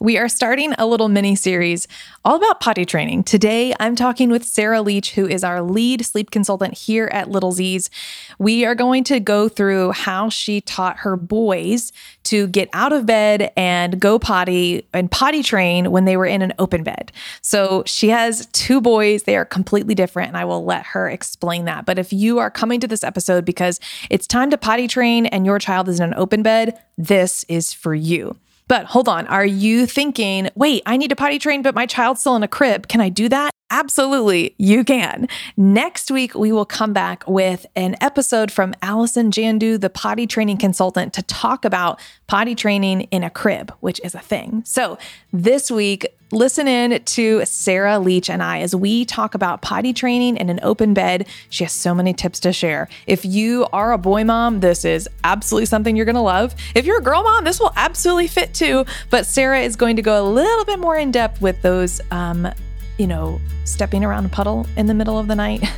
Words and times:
We 0.00 0.16
are 0.16 0.28
starting 0.28 0.74
a 0.78 0.86
little 0.86 1.08
mini 1.08 1.34
series 1.34 1.88
all 2.24 2.36
about 2.36 2.60
potty 2.60 2.84
training. 2.84 3.24
Today, 3.24 3.74
I'm 3.80 3.96
talking 3.96 4.30
with 4.30 4.44
Sarah 4.44 4.80
Leach, 4.80 5.16
who 5.16 5.26
is 5.26 5.42
our 5.42 5.60
lead 5.60 6.06
sleep 6.06 6.30
consultant 6.30 6.74
here 6.74 7.08
at 7.12 7.30
Little 7.30 7.50
Z's. 7.50 7.90
We 8.38 8.64
are 8.64 8.76
going 8.76 9.02
to 9.04 9.18
go 9.18 9.48
through 9.48 9.90
how 9.90 10.28
she 10.28 10.60
taught 10.60 10.98
her 10.98 11.16
boys 11.16 11.90
to 12.24 12.46
get 12.46 12.68
out 12.72 12.92
of 12.92 13.06
bed 13.06 13.50
and 13.56 13.98
go 13.98 14.20
potty 14.20 14.86
and 14.92 15.10
potty 15.10 15.42
train 15.42 15.90
when 15.90 16.04
they 16.04 16.16
were 16.16 16.26
in 16.26 16.42
an 16.42 16.52
open 16.60 16.84
bed. 16.84 17.10
So 17.42 17.82
she 17.84 18.10
has 18.10 18.46
two 18.52 18.80
boys, 18.80 19.24
they 19.24 19.36
are 19.36 19.44
completely 19.44 19.96
different, 19.96 20.28
and 20.28 20.36
I 20.36 20.44
will 20.44 20.64
let 20.64 20.86
her 20.86 21.10
explain 21.10 21.64
that. 21.64 21.86
But 21.86 21.98
if 21.98 22.12
you 22.12 22.38
are 22.38 22.52
coming 22.52 22.78
to 22.78 22.86
this 22.86 23.02
episode 23.02 23.44
because 23.44 23.80
it's 24.10 24.28
time 24.28 24.50
to 24.50 24.58
potty 24.58 24.86
train 24.86 25.26
and 25.26 25.44
your 25.44 25.58
child 25.58 25.88
is 25.88 25.98
in 25.98 26.12
an 26.12 26.14
open 26.14 26.44
bed, 26.44 26.80
this 26.96 27.44
is 27.48 27.72
for 27.72 27.96
you. 27.96 28.36
But 28.68 28.84
hold 28.84 29.08
on, 29.08 29.26
are 29.26 29.46
you 29.46 29.86
thinking, 29.86 30.50
wait, 30.54 30.82
I 30.86 30.96
need 30.96 31.08
to 31.08 31.16
potty 31.16 31.38
train, 31.38 31.62
but 31.62 31.74
my 31.74 31.86
child's 31.86 32.20
still 32.20 32.36
in 32.36 32.42
a 32.42 32.48
crib? 32.48 32.86
Can 32.86 33.00
I 33.00 33.08
do 33.08 33.28
that? 33.30 33.50
Absolutely, 33.70 34.54
you 34.56 34.82
can. 34.82 35.28
Next 35.56 36.10
week, 36.10 36.34
we 36.34 36.52
will 36.52 36.64
come 36.64 36.94
back 36.94 37.26
with 37.26 37.66
an 37.76 37.96
episode 38.00 38.50
from 38.50 38.74
Allison 38.80 39.30
Jandu, 39.30 39.78
the 39.78 39.90
potty 39.90 40.26
training 40.26 40.56
consultant, 40.56 41.12
to 41.14 41.22
talk 41.22 41.66
about 41.66 42.00
potty 42.26 42.54
training 42.54 43.02
in 43.10 43.22
a 43.22 43.30
crib, 43.30 43.72
which 43.80 44.00
is 44.02 44.14
a 44.14 44.20
thing. 44.20 44.62
So 44.64 44.98
this 45.32 45.70
week, 45.70 46.06
Listen 46.30 46.68
in 46.68 47.02
to 47.04 47.42
Sarah 47.46 47.98
Leach 47.98 48.28
and 48.28 48.42
I 48.42 48.60
as 48.60 48.76
we 48.76 49.06
talk 49.06 49.34
about 49.34 49.62
potty 49.62 49.94
training 49.94 50.36
in 50.36 50.50
an 50.50 50.60
open 50.62 50.92
bed. 50.92 51.26
She 51.48 51.64
has 51.64 51.72
so 51.72 51.94
many 51.94 52.12
tips 52.12 52.38
to 52.40 52.52
share. 52.52 52.86
If 53.06 53.24
you 53.24 53.66
are 53.72 53.92
a 53.92 53.98
boy 53.98 54.24
mom, 54.24 54.60
this 54.60 54.84
is 54.84 55.08
absolutely 55.24 55.64
something 55.64 55.96
you're 55.96 56.04
going 56.04 56.16
to 56.16 56.20
love. 56.20 56.54
If 56.74 56.84
you're 56.84 56.98
a 56.98 57.02
girl 57.02 57.22
mom, 57.22 57.44
this 57.44 57.58
will 57.58 57.72
absolutely 57.76 58.26
fit 58.26 58.52
too. 58.52 58.84
But 59.08 59.24
Sarah 59.24 59.60
is 59.60 59.74
going 59.74 59.96
to 59.96 60.02
go 60.02 60.22
a 60.22 60.26
little 60.28 60.66
bit 60.66 60.78
more 60.78 60.96
in 60.96 61.10
depth 61.10 61.40
with 61.40 61.62
those. 61.62 61.98
Um, 62.10 62.52
you 62.98 63.06
know, 63.06 63.40
stepping 63.64 64.04
around 64.04 64.26
a 64.26 64.28
puddle 64.28 64.66
in 64.76 64.86
the 64.86 64.94
middle 64.94 65.18
of 65.18 65.28
the 65.28 65.36
night. 65.36 65.64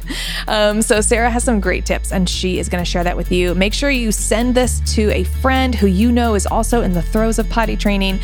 Um, 0.48 0.82
so, 0.82 1.00
Sarah 1.00 1.30
has 1.30 1.44
some 1.44 1.60
great 1.60 1.84
tips 1.84 2.10
and 2.10 2.28
she 2.28 2.58
is 2.58 2.68
going 2.68 2.82
to 2.82 2.90
share 2.90 3.04
that 3.04 3.16
with 3.16 3.30
you. 3.30 3.54
Make 3.54 3.72
sure 3.72 3.90
you 3.90 4.10
send 4.10 4.54
this 4.54 4.80
to 4.94 5.10
a 5.12 5.22
friend 5.22 5.74
who 5.74 5.86
you 5.86 6.10
know 6.10 6.34
is 6.34 6.46
also 6.46 6.80
in 6.80 6.92
the 6.92 7.02
throes 7.02 7.38
of 7.38 7.48
potty 7.50 7.76
training 7.76 8.18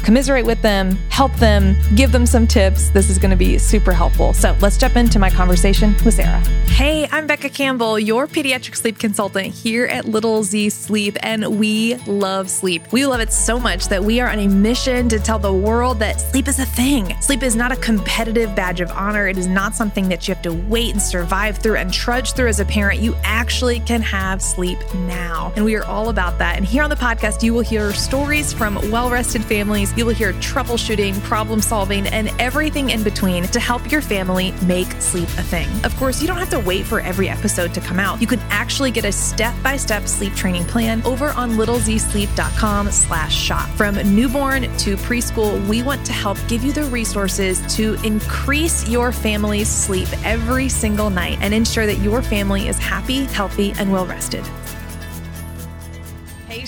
commiserate 0.00 0.44
with 0.44 0.60
them, 0.62 0.96
help 1.10 1.34
them, 1.36 1.76
give 1.94 2.12
them 2.12 2.26
some 2.26 2.46
tips. 2.46 2.90
This 2.90 3.10
is 3.10 3.18
going 3.18 3.30
to 3.30 3.36
be 3.36 3.58
super 3.58 3.92
helpful. 3.92 4.32
So 4.32 4.56
let's 4.60 4.76
jump 4.76 4.96
into 4.96 5.18
my 5.18 5.30
conversation 5.30 5.94
with 6.04 6.14
Sarah. 6.14 6.40
Hey, 6.68 7.06
I'm 7.12 7.26
Becca 7.26 7.50
Campbell, 7.50 7.98
your 7.98 8.26
pediatric 8.26 8.74
sleep 8.74 8.98
consultant 8.98 9.48
here 9.48 9.84
at 9.86 10.06
Little 10.06 10.42
Z 10.42 10.70
Sleep, 10.70 11.18
and 11.22 11.58
we 11.58 11.96
love 12.06 12.48
sleep. 12.48 12.90
We 12.90 13.04
love 13.04 13.20
it 13.20 13.32
so 13.32 13.60
much 13.60 13.88
that 13.88 14.02
we 14.02 14.20
are 14.20 14.30
on 14.30 14.38
a 14.38 14.48
mission 14.48 15.08
to 15.10 15.18
tell 15.18 15.38
the 15.38 15.52
world 15.52 15.98
that 15.98 16.20
sleep 16.20 16.48
is 16.48 16.58
a 16.58 16.64
thing. 16.64 17.14
Sleep 17.20 17.42
is 17.42 17.54
not 17.54 17.70
a 17.70 17.76
competitive 17.76 18.54
badge 18.54 18.80
of 18.80 18.90
honor, 18.92 19.28
it 19.28 19.36
is 19.36 19.46
not 19.46 19.74
something 19.74 20.08
that 20.08 20.26
you 20.26 20.34
have 20.34 20.42
to 20.42 20.52
wait 20.52 20.92
and 20.92 21.02
survive 21.02 21.58
through 21.58 21.76
and 21.76 21.92
trudge 21.92 22.32
through 22.32 22.48
as 22.48 22.60
a 22.60 22.64
parent. 22.64 23.00
You 23.00 23.14
actually 23.24 23.80
can 23.80 24.00
have 24.00 24.40
sleep 24.40 24.78
now. 24.94 25.52
And 25.56 25.64
we 25.64 25.74
are 25.76 25.84
all 25.84 26.08
about 26.08 26.38
that. 26.38 26.56
And 26.56 26.64
here 26.64 26.82
on 26.82 26.90
the 26.90 26.96
podcast, 26.96 27.42
you 27.42 27.52
will 27.52 27.60
hear 27.60 27.92
stories 27.92 28.52
from 28.54 28.76
well 28.90 29.10
rested 29.10 29.44
families 29.44 29.89
you 29.96 30.06
will 30.06 30.14
hear 30.14 30.32
troubleshooting, 30.34 31.20
problem 31.22 31.60
solving, 31.60 32.06
and 32.06 32.30
everything 32.38 32.90
in 32.90 33.02
between 33.02 33.44
to 33.44 33.60
help 33.60 33.90
your 33.90 34.00
family 34.00 34.52
make 34.66 34.90
sleep 35.00 35.28
a 35.38 35.42
thing. 35.42 35.68
Of 35.84 35.94
course, 35.96 36.20
you 36.20 36.26
don't 36.26 36.38
have 36.38 36.50
to 36.50 36.60
wait 36.60 36.86
for 36.86 37.00
every 37.00 37.28
episode 37.28 37.74
to 37.74 37.80
come 37.80 37.98
out. 37.98 38.20
You 38.20 38.26
can 38.26 38.40
actually 38.50 38.90
get 38.90 39.04
a 39.04 39.12
step-by-step 39.12 40.06
sleep 40.06 40.34
training 40.34 40.64
plan 40.64 41.02
over 41.04 41.30
on 41.30 41.52
littlezsleep.com 41.52 42.90
slash 42.90 43.34
shop. 43.34 43.68
From 43.70 43.94
newborn 44.14 44.62
to 44.62 44.96
preschool, 44.96 45.66
we 45.68 45.82
want 45.82 46.04
to 46.06 46.12
help 46.12 46.38
give 46.48 46.62
you 46.62 46.72
the 46.72 46.84
resources 46.84 47.60
to 47.76 47.94
increase 48.04 48.88
your 48.88 49.12
family's 49.12 49.68
sleep 49.68 50.08
every 50.24 50.68
single 50.68 51.10
night 51.10 51.38
and 51.40 51.54
ensure 51.54 51.86
that 51.86 51.98
your 51.98 52.22
family 52.22 52.68
is 52.68 52.78
happy, 52.78 53.24
healthy, 53.24 53.72
and 53.78 53.92
well 53.92 54.06
rested. 54.06 54.44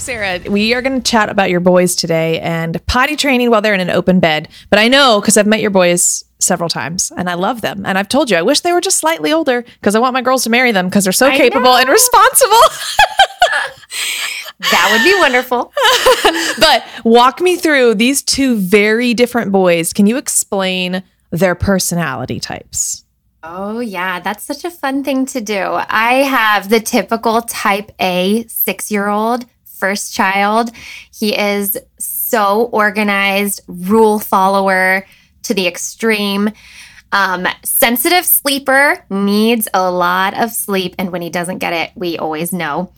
Sarah, 0.03 0.41
we 0.51 0.75
are 0.75 0.83
going 0.83 1.01
to 1.01 1.11
chat 1.11 1.29
about 1.29 1.49
your 1.49 1.61
boys 1.61 1.95
today 1.95 2.41
and 2.41 2.85
potty 2.87 3.15
training 3.15 3.51
while 3.51 3.63
they're 3.63 3.73
in 3.73 3.81
an 3.81 3.89
open 3.89 4.19
bed. 4.19 4.49
But 4.69 4.81
I 4.81 4.89
know 4.89 5.21
because 5.21 5.37
I've 5.37 5.47
met 5.47 5.61
your 5.61 5.71
boys 5.71 6.25
several 6.41 6.69
times 6.69 7.13
and 7.17 7.31
I 7.31 7.35
love 7.35 7.61
them. 7.61 7.87
And 7.87 7.97
I've 7.97 8.09
told 8.09 8.29
you, 8.29 8.37
I 8.37 8.43
wish 8.43 8.61
they 8.61 8.73
were 8.73 8.81
just 8.81 8.99
slightly 8.99 9.33
older 9.33 9.63
because 9.63 9.95
I 9.95 10.01
want 10.01 10.13
my 10.13 10.21
girls 10.21 10.43
to 10.43 10.51
marry 10.51 10.73
them 10.73 10.89
because 10.89 11.05
they're 11.05 11.13
so 11.13 11.29
I 11.29 11.37
capable 11.37 11.67
know. 11.67 11.77
and 11.77 11.89
responsible. 11.89 12.51
that 14.73 14.89
would 14.91 15.05
be 15.09 15.17
wonderful. 15.21 15.73
but 16.59 16.85
walk 17.05 17.41
me 17.41 17.55
through 17.55 17.95
these 17.95 18.23
two 18.23 18.57
very 18.57 19.15
different 19.15 19.53
boys. 19.53 19.93
Can 19.93 20.09
you 20.09 20.17
explain 20.17 21.05
their 21.31 21.55
personality 21.55 22.41
types? 22.41 23.05
Oh, 23.45 23.79
yeah, 23.79 24.19
that's 24.19 24.43
such 24.43 24.65
a 24.65 24.71
fun 24.71 25.05
thing 25.05 25.27
to 25.27 25.41
do. 25.41 25.61
I 25.61 26.25
have 26.25 26.71
the 26.71 26.81
typical 26.81 27.41
type 27.43 27.93
A 28.01 28.45
six 28.49 28.91
year 28.91 29.07
old 29.07 29.47
first 29.83 30.15
child. 30.15 30.71
He 31.13 31.37
is 31.37 31.77
so 31.99 32.67
organized, 32.67 33.63
rule 33.67 34.21
follower 34.21 35.05
to 35.43 35.55
the 35.55 35.67
extreme. 35.67 36.51
Um, 37.11 37.49
sensitive 37.65 38.25
sleeper 38.25 39.05
needs 39.11 39.67
a 39.75 39.91
lot 39.91 40.39
of 40.39 40.53
sleep, 40.53 40.95
and 40.99 41.11
when 41.11 41.21
he 41.21 41.31
doesn't 41.31 41.59
get 41.59 41.73
it, 41.73 41.91
we 41.97 42.17
always 42.17 42.53
know. 42.53 42.93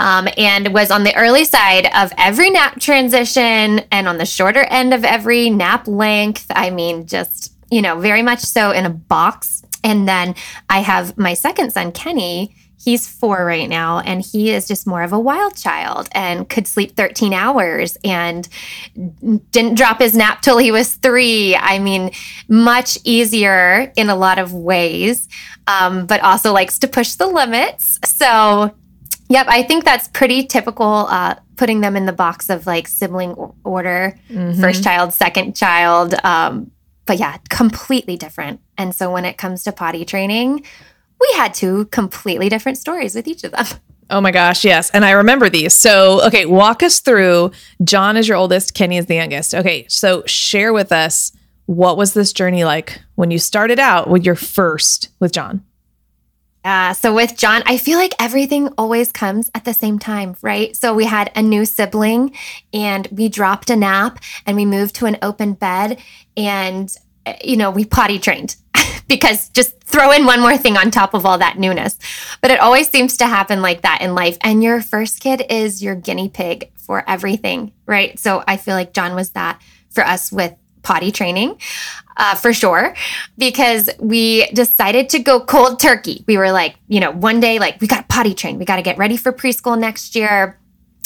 Um, 0.00 0.26
and 0.38 0.72
was 0.72 0.90
on 0.90 1.04
the 1.04 1.14
early 1.16 1.44
side 1.44 1.86
of 1.94 2.12
every 2.16 2.48
nap 2.48 2.80
transition 2.80 3.82
and 3.92 4.08
on 4.08 4.16
the 4.16 4.24
shorter 4.24 4.64
end 4.64 4.94
of 4.94 5.04
every 5.04 5.50
nap 5.50 5.86
length. 5.86 6.46
I 6.48 6.70
mean, 6.70 7.06
just, 7.06 7.52
you 7.70 7.82
know, 7.82 8.00
very 8.00 8.22
much 8.22 8.40
so 8.40 8.70
in 8.70 8.86
a 8.86 8.90
box. 8.90 9.62
And 9.84 10.08
then 10.08 10.34
I 10.70 10.80
have 10.80 11.18
my 11.18 11.34
second 11.34 11.74
son, 11.74 11.92
Kenny, 11.92 12.56
he's 12.82 13.08
four 13.08 13.44
right 13.44 13.68
now 13.68 14.00
and 14.00 14.22
he 14.22 14.50
is 14.50 14.66
just 14.66 14.86
more 14.86 15.02
of 15.02 15.12
a 15.12 15.18
wild 15.18 15.56
child 15.56 16.08
and 16.12 16.48
could 16.48 16.66
sleep 16.66 16.96
13 16.96 17.32
hours 17.32 17.96
and 18.04 18.48
didn't 19.50 19.74
drop 19.74 20.00
his 20.00 20.16
nap 20.16 20.42
till 20.42 20.58
he 20.58 20.72
was 20.72 20.94
three. 20.96 21.56
I 21.56 21.78
mean 21.78 22.10
much 22.48 22.98
easier 23.04 23.92
in 23.96 24.08
a 24.10 24.16
lot 24.16 24.38
of 24.38 24.52
ways 24.52 25.28
um, 25.66 26.06
but 26.06 26.20
also 26.22 26.52
likes 26.52 26.78
to 26.80 26.88
push 26.88 27.14
the 27.14 27.26
limits. 27.26 27.98
So 28.04 28.74
yep 29.28 29.46
i 29.48 29.62
think 29.62 29.84
that's 29.84 30.08
pretty 30.08 30.44
typical 30.44 31.06
uh, 31.08 31.34
putting 31.56 31.80
them 31.80 31.96
in 31.96 32.06
the 32.06 32.12
box 32.12 32.50
of 32.50 32.66
like 32.66 32.88
sibling 32.88 33.32
order 33.64 34.18
mm-hmm. 34.28 34.60
first 34.60 34.82
child 34.82 35.12
second 35.14 35.54
child 35.56 36.14
um, 36.24 36.70
but 37.06 37.18
yeah 37.18 37.36
completely 37.48 38.16
different. 38.16 38.60
And 38.78 38.94
so 38.94 39.12
when 39.12 39.24
it 39.24 39.38
comes 39.38 39.64
to 39.64 39.72
potty 39.72 40.04
training 40.04 40.64
we 41.30 41.36
had 41.36 41.54
two 41.54 41.86
completely 41.86 42.48
different 42.48 42.78
stories 42.78 43.14
with 43.14 43.26
each 43.26 43.44
of 43.44 43.52
them. 43.52 43.66
Oh 44.10 44.20
my 44.20 44.30
gosh, 44.30 44.62
yes. 44.62 44.90
And 44.90 45.06
I 45.06 45.12
remember 45.12 45.48
these. 45.48 45.72
So, 45.72 46.22
okay, 46.26 46.44
walk 46.44 46.82
us 46.82 47.00
through. 47.00 47.50
John 47.82 48.18
is 48.18 48.28
your 48.28 48.36
oldest, 48.36 48.74
Kenny 48.74 48.98
is 48.98 49.06
the 49.06 49.14
youngest. 49.14 49.54
Okay, 49.54 49.86
so 49.88 50.22
share 50.26 50.74
with 50.74 50.92
us 50.92 51.32
what 51.64 51.96
was 51.96 52.12
this 52.12 52.32
journey 52.32 52.64
like 52.64 53.00
when 53.14 53.30
you 53.30 53.38
started 53.38 53.78
out 53.78 54.10
with 54.10 54.26
your 54.26 54.34
first 54.34 55.08
with 55.18 55.32
John? 55.32 55.64
Uh, 56.64 56.92
so 56.92 57.14
with 57.14 57.36
John, 57.36 57.62
I 57.66 57.76
feel 57.76 57.98
like 57.98 58.14
everything 58.20 58.68
always 58.78 59.10
comes 59.10 59.50
at 59.54 59.64
the 59.64 59.74
same 59.74 59.98
time, 59.98 60.36
right? 60.42 60.76
So 60.76 60.94
we 60.94 61.06
had 61.06 61.32
a 61.34 61.42
new 61.42 61.64
sibling 61.64 62.34
and 62.72 63.08
we 63.10 63.28
dropped 63.28 63.70
a 63.70 63.76
nap 63.76 64.20
and 64.46 64.56
we 64.56 64.64
moved 64.64 64.94
to 64.96 65.06
an 65.06 65.16
open 65.22 65.54
bed 65.54 65.98
and, 66.36 66.94
uh, 67.26 67.32
you 67.42 67.56
know, 67.56 67.70
we 67.70 67.84
potty 67.84 68.18
trained 68.18 68.56
because 69.08 69.48
just 69.50 69.80
throw 69.82 70.10
in 70.10 70.24
one 70.24 70.40
more 70.40 70.56
thing 70.56 70.76
on 70.76 70.90
top 70.90 71.14
of 71.14 71.26
all 71.26 71.38
that 71.38 71.58
newness. 71.58 71.98
But 72.40 72.50
it 72.50 72.60
always 72.60 72.88
seems 72.88 73.16
to 73.18 73.26
happen 73.26 73.62
like 73.62 73.82
that 73.82 74.00
in 74.00 74.14
life. 74.14 74.38
And 74.42 74.62
your 74.62 74.80
first 74.80 75.20
kid 75.20 75.44
is 75.50 75.82
your 75.82 75.94
guinea 75.94 76.28
pig 76.28 76.70
for 76.76 77.08
everything, 77.08 77.72
right? 77.86 78.18
So 78.18 78.42
I 78.46 78.56
feel 78.56 78.74
like 78.74 78.92
John 78.92 79.14
was 79.14 79.30
that 79.30 79.60
for 79.90 80.04
us 80.04 80.32
with 80.32 80.54
potty 80.82 81.12
training 81.12 81.58
uh, 82.16 82.34
for 82.34 82.52
sure 82.52 82.94
because 83.38 83.88
we 83.98 84.46
decided 84.48 85.08
to 85.10 85.18
go 85.18 85.40
cold 85.40 85.80
turkey. 85.80 86.24
We 86.26 86.36
were 86.36 86.52
like 86.52 86.76
you 86.88 87.00
know 87.00 87.10
one 87.10 87.40
day 87.40 87.58
like 87.58 87.80
we 87.80 87.86
got 87.86 88.08
potty 88.08 88.34
train. 88.34 88.58
We 88.58 88.64
got 88.64 88.76
to 88.76 88.82
get 88.82 88.98
ready 88.98 89.16
for 89.16 89.32
preschool 89.32 89.78
next 89.78 90.14
year. 90.14 90.58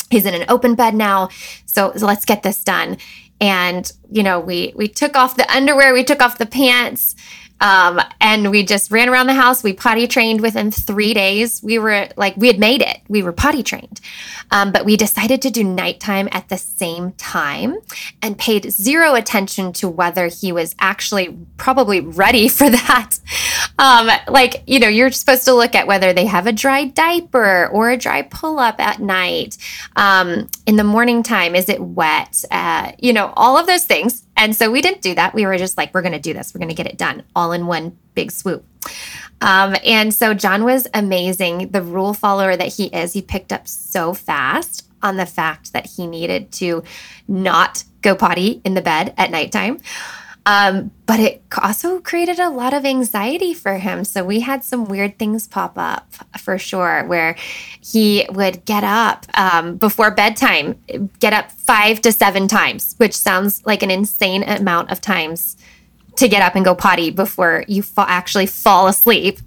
He's 0.09 0.25
in 0.25 0.33
an 0.33 0.45
open 0.49 0.75
bed 0.75 0.95
now. 0.95 1.29
So, 1.65 1.93
so 1.95 2.05
let's 2.05 2.25
get 2.25 2.43
this 2.43 2.63
done. 2.63 2.97
And 3.39 3.91
you 4.09 4.23
know 4.23 4.39
we 4.39 4.73
we 4.75 4.87
took 4.87 5.15
off 5.15 5.37
the 5.37 5.49
underwear. 5.53 5.93
We 5.93 6.03
took 6.03 6.21
off 6.21 6.37
the 6.37 6.45
pants 6.45 7.15
um, 7.59 7.99
and 8.21 8.51
we 8.51 8.63
just 8.63 8.91
ran 8.91 9.09
around 9.09 9.27
the 9.27 9.33
house. 9.33 9.63
We 9.63 9.73
potty 9.73 10.07
trained 10.07 10.41
within 10.41 10.71
three 10.71 11.13
days. 11.13 11.61
We 11.63 11.79
were 11.79 12.09
like, 12.15 12.37
we 12.37 12.47
had 12.47 12.59
made 12.59 12.81
it. 12.81 13.01
We 13.07 13.23
were 13.23 13.31
potty 13.31 13.63
trained. 13.63 13.99
Um, 14.51 14.71
but 14.71 14.85
we 14.85 14.95
decided 14.95 15.41
to 15.41 15.49
do 15.49 15.63
nighttime 15.63 16.29
at 16.31 16.49
the 16.49 16.57
same 16.57 17.11
time 17.13 17.77
and 18.21 18.37
paid 18.37 18.71
zero 18.71 19.15
attention 19.15 19.73
to 19.73 19.89
whether 19.89 20.27
he 20.27 20.51
was 20.51 20.75
actually 20.79 21.37
probably 21.57 21.99
ready 21.99 22.47
for 22.57 22.69
that. 22.69 23.19
Um, 23.79 24.09
like, 24.27 24.63
you 24.65 24.79
know, 24.79 24.87
you're 24.87 25.11
supposed 25.11 25.45
to 25.45 25.53
look 25.53 25.75
at 25.75 25.87
whether 25.87 26.13
they 26.13 26.25
have 26.25 26.47
a 26.47 26.51
dry 26.51 26.85
diaper 26.85 27.67
or 27.67 27.89
a 27.89 27.97
dry 27.97 28.21
pull 28.21 28.59
up 28.59 28.79
at 28.79 28.99
night. 28.99 29.57
Um, 29.95 30.47
in 30.65 30.75
the 30.75 30.83
morning 30.83 31.23
time, 31.23 31.55
is 31.55 31.69
it 31.69 31.81
wet? 31.81 32.43
Uh, 32.51 32.91
you 32.99 33.13
know, 33.13 33.33
all 33.35 33.57
of 33.57 33.67
those 33.67 33.83
things. 33.83 34.23
And 34.37 34.55
so 34.55 34.71
we 34.71 34.81
didn't 34.81 35.01
do 35.01 35.15
that. 35.15 35.33
We 35.33 35.45
were 35.45 35.57
just 35.57 35.77
like, 35.77 35.93
we're 35.93 36.03
going 36.03 36.13
to 36.13 36.19
do 36.19 36.33
this. 36.33 36.53
We're 36.53 36.59
going 36.59 36.69
to 36.69 36.75
get 36.75 36.87
it 36.87 36.97
done 36.97 37.23
all 37.35 37.51
in 37.51 37.65
one 37.65 37.97
big 38.13 38.31
swoop. 38.31 38.63
Um, 39.41 39.75
and 39.83 40.13
so 40.13 40.33
John 40.33 40.63
was 40.63 40.87
amazing. 40.93 41.69
The 41.69 41.81
rule 41.81 42.13
follower 42.13 42.55
that 42.55 42.75
he 42.75 42.85
is, 42.85 43.13
he 43.13 43.21
picked 43.21 43.51
up 43.51 43.67
so 43.67 44.13
fast 44.13 44.87
on 45.01 45.17
the 45.17 45.25
fact 45.25 45.73
that 45.73 45.85
he 45.85 46.07
needed 46.07 46.51
to 46.51 46.83
not 47.27 47.83
go 48.01 48.15
potty 48.15 48.61
in 48.63 48.73
the 48.73 48.81
bed 48.81 49.13
at 49.17 49.31
nighttime. 49.31 49.79
Um, 50.47 50.91
but 51.05 51.19
it 51.19 51.43
also 51.61 51.99
created 51.99 52.39
a 52.39 52.49
lot 52.49 52.73
of 52.73 52.85
anxiety 52.85 53.53
for 53.53 53.73
him. 53.73 54.05
So 54.05 54.23
we 54.23 54.39
had 54.39 54.63
some 54.63 54.85
weird 54.85 55.19
things 55.19 55.45
pop 55.45 55.73
up 55.75 56.09
for 56.39 56.57
sure, 56.57 57.03
where 57.05 57.35
he 57.81 58.25
would 58.29 58.63
get 58.63 58.85
up 58.85 59.25
um, 59.33 59.75
before 59.75 60.09
bedtime, 60.09 60.79
get 61.19 61.33
up 61.33 61.51
five 61.51 61.99
to 62.03 62.13
seven 62.13 62.47
times, 62.47 62.95
which 62.95 63.13
sounds 63.13 63.61
like 63.65 63.83
an 63.83 63.91
insane 63.91 64.43
amount 64.43 64.89
of 64.89 65.01
times 65.01 65.57
to 66.15 66.29
get 66.29 66.41
up 66.41 66.55
and 66.55 66.63
go 66.63 66.73
potty 66.73 67.11
before 67.11 67.65
you 67.67 67.83
fa- 67.83 68.05
actually 68.07 68.45
fall 68.45 68.87
asleep. 68.87 69.39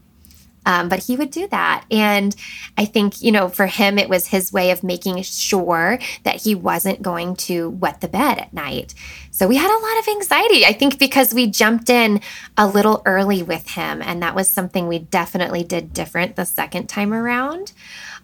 Um, 0.66 0.88
but 0.88 1.04
he 1.04 1.16
would 1.16 1.30
do 1.30 1.48
that. 1.48 1.84
And 1.90 2.36
I 2.76 2.84
think, 2.84 3.22
you 3.22 3.32
know, 3.32 3.48
for 3.48 3.66
him, 3.66 3.98
it 3.98 4.08
was 4.08 4.28
his 4.28 4.52
way 4.52 4.70
of 4.70 4.82
making 4.82 5.22
sure 5.22 5.98
that 6.24 6.42
he 6.42 6.54
wasn't 6.54 7.02
going 7.02 7.36
to 7.36 7.70
wet 7.70 8.00
the 8.00 8.08
bed 8.08 8.38
at 8.38 8.52
night. 8.52 8.94
So 9.30 9.48
we 9.48 9.56
had 9.56 9.70
a 9.70 9.82
lot 9.82 9.98
of 9.98 10.08
anxiety, 10.08 10.66
I 10.66 10.72
think, 10.72 10.98
because 10.98 11.32
we 11.32 11.46
jumped 11.46 11.88
in 11.88 12.20
a 12.58 12.66
little 12.68 13.02
early 13.06 13.42
with 13.42 13.70
him. 13.70 14.02
And 14.02 14.22
that 14.22 14.34
was 14.34 14.50
something 14.50 14.86
we 14.86 14.98
definitely 14.98 15.62
did 15.62 15.92
different 15.92 16.36
the 16.36 16.44
second 16.44 16.88
time 16.88 17.14
around. 17.14 17.72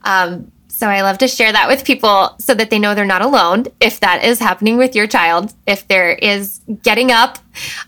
Um, 0.02 0.52
so 0.68 0.88
I 0.88 1.00
love 1.00 1.16
to 1.18 1.28
share 1.28 1.52
that 1.52 1.68
with 1.68 1.86
people 1.86 2.36
so 2.38 2.52
that 2.52 2.68
they 2.68 2.78
know 2.78 2.94
they're 2.94 3.06
not 3.06 3.22
alone 3.22 3.64
if 3.80 4.00
that 4.00 4.24
is 4.24 4.38
happening 4.38 4.76
with 4.76 4.94
your 4.94 5.06
child, 5.06 5.54
if 5.66 5.88
there 5.88 6.12
is 6.12 6.60
getting 6.82 7.10
up. 7.10 7.38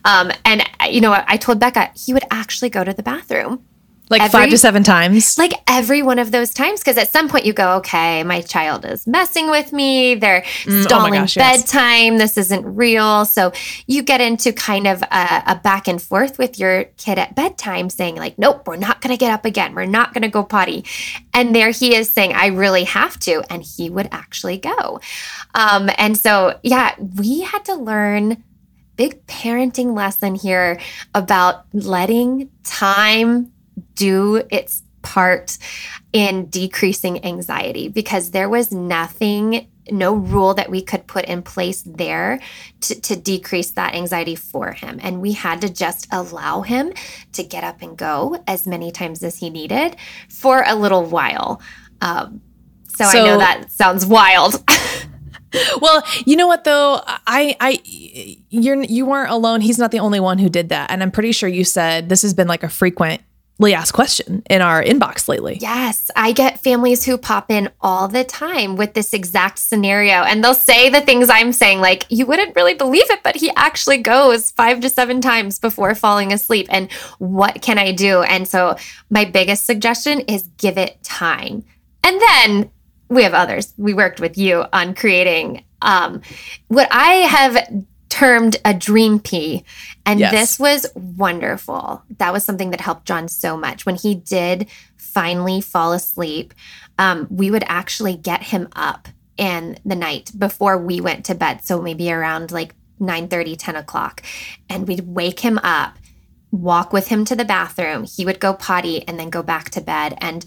Um, 0.06 0.32
and, 0.46 0.64
you 0.88 1.02
know, 1.02 1.22
I 1.26 1.36
told 1.36 1.60
Becca 1.60 1.90
he 1.94 2.14
would 2.14 2.24
actually 2.30 2.70
go 2.70 2.84
to 2.84 2.94
the 2.94 3.02
bathroom 3.02 3.62
like 4.10 4.22
Every- 4.22 4.40
five 4.40 4.50
to 4.50 4.58
seven 4.58 4.82
times. 4.82 5.36
like 5.38 5.52
every 5.66 6.02
one 6.02 6.18
of 6.18 6.30
those 6.30 6.52
times 6.52 6.80
because 6.80 6.96
at 6.96 7.10
some 7.10 7.28
point 7.28 7.44
you 7.44 7.52
go 7.52 7.76
okay 7.76 8.22
my 8.24 8.40
child 8.40 8.84
is 8.84 9.06
messing 9.06 9.50
with 9.50 9.72
me. 9.72 10.14
They're 10.14 10.44
stalling 10.82 11.12
gosh, 11.12 11.36
yes. 11.36 11.62
bedtime. 11.62 12.18
This 12.18 12.36
isn't 12.36 12.64
real. 12.64 13.24
So 13.24 13.52
you 13.86 14.02
get 14.02 14.20
into 14.20 14.52
kind 14.52 14.86
of 14.86 15.02
a, 15.02 15.42
a 15.46 15.60
back 15.62 15.88
and 15.88 16.00
forth 16.00 16.38
with 16.38 16.58
your 16.58 16.84
kid 16.96 17.18
at 17.18 17.34
bedtime 17.34 17.90
saying 17.90 18.16
like 18.16 18.38
nope 18.38 18.66
we're 18.66 18.76
not 18.76 19.00
going 19.00 19.14
to 19.14 19.18
get 19.18 19.32
up 19.32 19.44
again. 19.44 19.74
We're 19.74 19.86
not 19.86 20.14
going 20.14 20.22
to 20.22 20.28
go 20.28 20.42
potty. 20.42 20.84
And 21.34 21.54
there 21.54 21.70
he 21.70 21.94
is 21.94 22.08
saying 22.08 22.32
i 22.32 22.46
really 22.46 22.84
have 22.84 23.18
to 23.20 23.42
and 23.50 23.62
he 23.62 23.90
would 23.90 24.08
actually 24.12 24.58
go. 24.58 25.00
Um, 25.54 25.90
and 25.98 26.16
so 26.16 26.58
yeah 26.62 26.94
we 27.16 27.42
had 27.42 27.64
to 27.66 27.74
learn 27.74 28.42
big 28.96 29.24
parenting 29.26 29.94
lesson 29.94 30.34
here 30.34 30.80
about 31.14 31.66
letting 31.72 32.50
time 32.64 33.52
do 33.94 34.42
its 34.50 34.82
part 35.02 35.58
in 36.12 36.46
decreasing 36.50 37.24
anxiety 37.24 37.88
because 37.88 38.30
there 38.32 38.48
was 38.48 38.72
nothing 38.72 39.68
no 39.90 40.14
rule 40.14 40.54
that 40.54 40.70
we 40.70 40.82
could 40.82 41.06
put 41.06 41.24
in 41.24 41.42
place 41.42 41.82
there 41.82 42.38
to, 42.80 43.00
to 43.00 43.16
decrease 43.16 43.70
that 43.72 43.94
anxiety 43.94 44.34
for 44.34 44.72
him. 44.72 44.98
And 45.02 45.20
we 45.20 45.32
had 45.32 45.60
to 45.62 45.68
just 45.68 46.06
allow 46.12 46.62
him 46.62 46.92
to 47.32 47.42
get 47.42 47.64
up 47.64 47.82
and 47.82 47.96
go 47.96 48.42
as 48.46 48.66
many 48.66 48.90
times 48.90 49.22
as 49.22 49.38
he 49.38 49.50
needed 49.50 49.96
for 50.28 50.62
a 50.66 50.74
little 50.74 51.04
while. 51.04 51.62
Um, 52.00 52.42
so, 52.88 53.04
I 53.04 53.12
know 53.14 53.38
that 53.38 53.70
sounds 53.70 54.04
wild. 54.04 54.62
Well, 55.80 56.04
you 56.26 56.36
know 56.36 56.46
what 56.46 56.64
though, 56.64 57.00
I 57.06 57.56
I 57.58 57.80
you're 58.50 58.82
you 58.82 59.06
weren't 59.06 59.30
alone. 59.30 59.62
He's 59.62 59.78
not 59.78 59.92
the 59.92 59.98
only 59.98 60.20
one 60.20 60.36
who 60.36 60.50
did 60.50 60.68
that, 60.68 60.90
and 60.90 61.02
I'm 61.02 61.10
pretty 61.10 61.32
sure 61.32 61.48
you 61.48 61.64
said 61.64 62.10
this 62.10 62.20
has 62.20 62.34
been 62.34 62.48
like 62.48 62.62
a 62.62 62.68
frequently 63.58 63.74
asked 63.74 63.92
question 63.92 64.42
in 64.48 64.62
our 64.62 64.82
inbox 64.82 65.28
lately. 65.28 65.58
Yes, 65.60 66.10
I 66.14 66.32
get 66.32 66.62
families 66.62 67.04
who 67.04 67.18
pop 67.18 67.50
in 67.50 67.70
all 67.80 68.06
the 68.08 68.24
time 68.24 68.76
with 68.76 68.94
this 68.94 69.12
exact 69.12 69.58
scenario 69.58 70.22
and 70.22 70.42
they'll 70.42 70.54
say 70.54 70.88
the 70.90 71.00
things 71.00 71.28
I'm 71.28 71.52
saying, 71.52 71.80
like, 71.80 72.04
you 72.08 72.24
wouldn't 72.24 72.54
really 72.54 72.74
believe 72.74 73.10
it, 73.10 73.22
but 73.24 73.36
he 73.36 73.50
actually 73.56 73.98
goes 73.98 74.52
five 74.52 74.80
to 74.80 74.88
seven 74.88 75.20
times 75.20 75.58
before 75.58 75.94
falling 75.94 76.32
asleep. 76.32 76.68
And 76.70 76.90
what 77.18 77.60
can 77.60 77.78
I 77.78 77.92
do? 77.92 78.22
And 78.22 78.46
so, 78.46 78.76
my 79.10 79.24
biggest 79.24 79.64
suggestion 79.64 80.20
is 80.20 80.48
give 80.58 80.78
it 80.78 81.02
time. 81.02 81.64
And 82.04 82.20
then 82.20 82.70
we 83.08 83.24
have 83.24 83.34
others. 83.34 83.74
We 83.76 83.94
worked 83.94 84.20
with 84.20 84.38
you 84.38 84.64
on 84.72 84.94
creating 84.94 85.64
um, 85.82 86.20
what 86.68 86.88
I 86.90 87.26
have 87.26 87.86
termed 88.18 88.56
a 88.64 88.74
dream 88.74 89.20
pee. 89.20 89.64
And 90.04 90.18
Yes. 90.18 90.32
this 90.32 90.58
was 90.58 90.86
wonderful. 90.94 92.02
That 92.18 92.32
was 92.32 92.44
something 92.44 92.70
that 92.70 92.80
helped 92.80 93.06
John 93.06 93.28
so 93.28 93.56
much. 93.56 93.86
When 93.86 93.94
he 93.94 94.16
did 94.16 94.66
finally 94.96 95.60
fall 95.60 95.92
asleep, 95.92 96.52
um, 96.98 97.28
we 97.30 97.50
would 97.50 97.64
actually 97.68 98.16
get 98.16 98.42
him 98.44 98.68
up 98.74 99.06
in 99.36 99.78
the 99.84 99.94
night 99.94 100.32
before 100.36 100.76
we 100.76 101.00
went 101.00 101.24
to 101.26 101.34
bed. 101.36 101.64
So 101.64 101.80
maybe 101.80 102.10
around 102.10 102.50
like 102.50 102.74
9 102.98 103.28
30, 103.28 103.54
10 103.54 103.76
o'clock. 103.76 104.22
And 104.68 104.88
we'd 104.88 105.06
wake 105.06 105.40
him 105.40 105.58
up, 105.58 105.96
walk 106.50 106.92
with 106.92 107.06
him 107.06 107.24
to 107.26 107.36
the 107.36 107.44
bathroom. 107.44 108.02
He 108.02 108.24
would 108.24 108.40
go 108.40 108.52
potty 108.52 109.06
and 109.06 109.20
then 109.20 109.30
go 109.30 109.44
back 109.44 109.70
to 109.70 109.80
bed. 109.80 110.18
And 110.18 110.44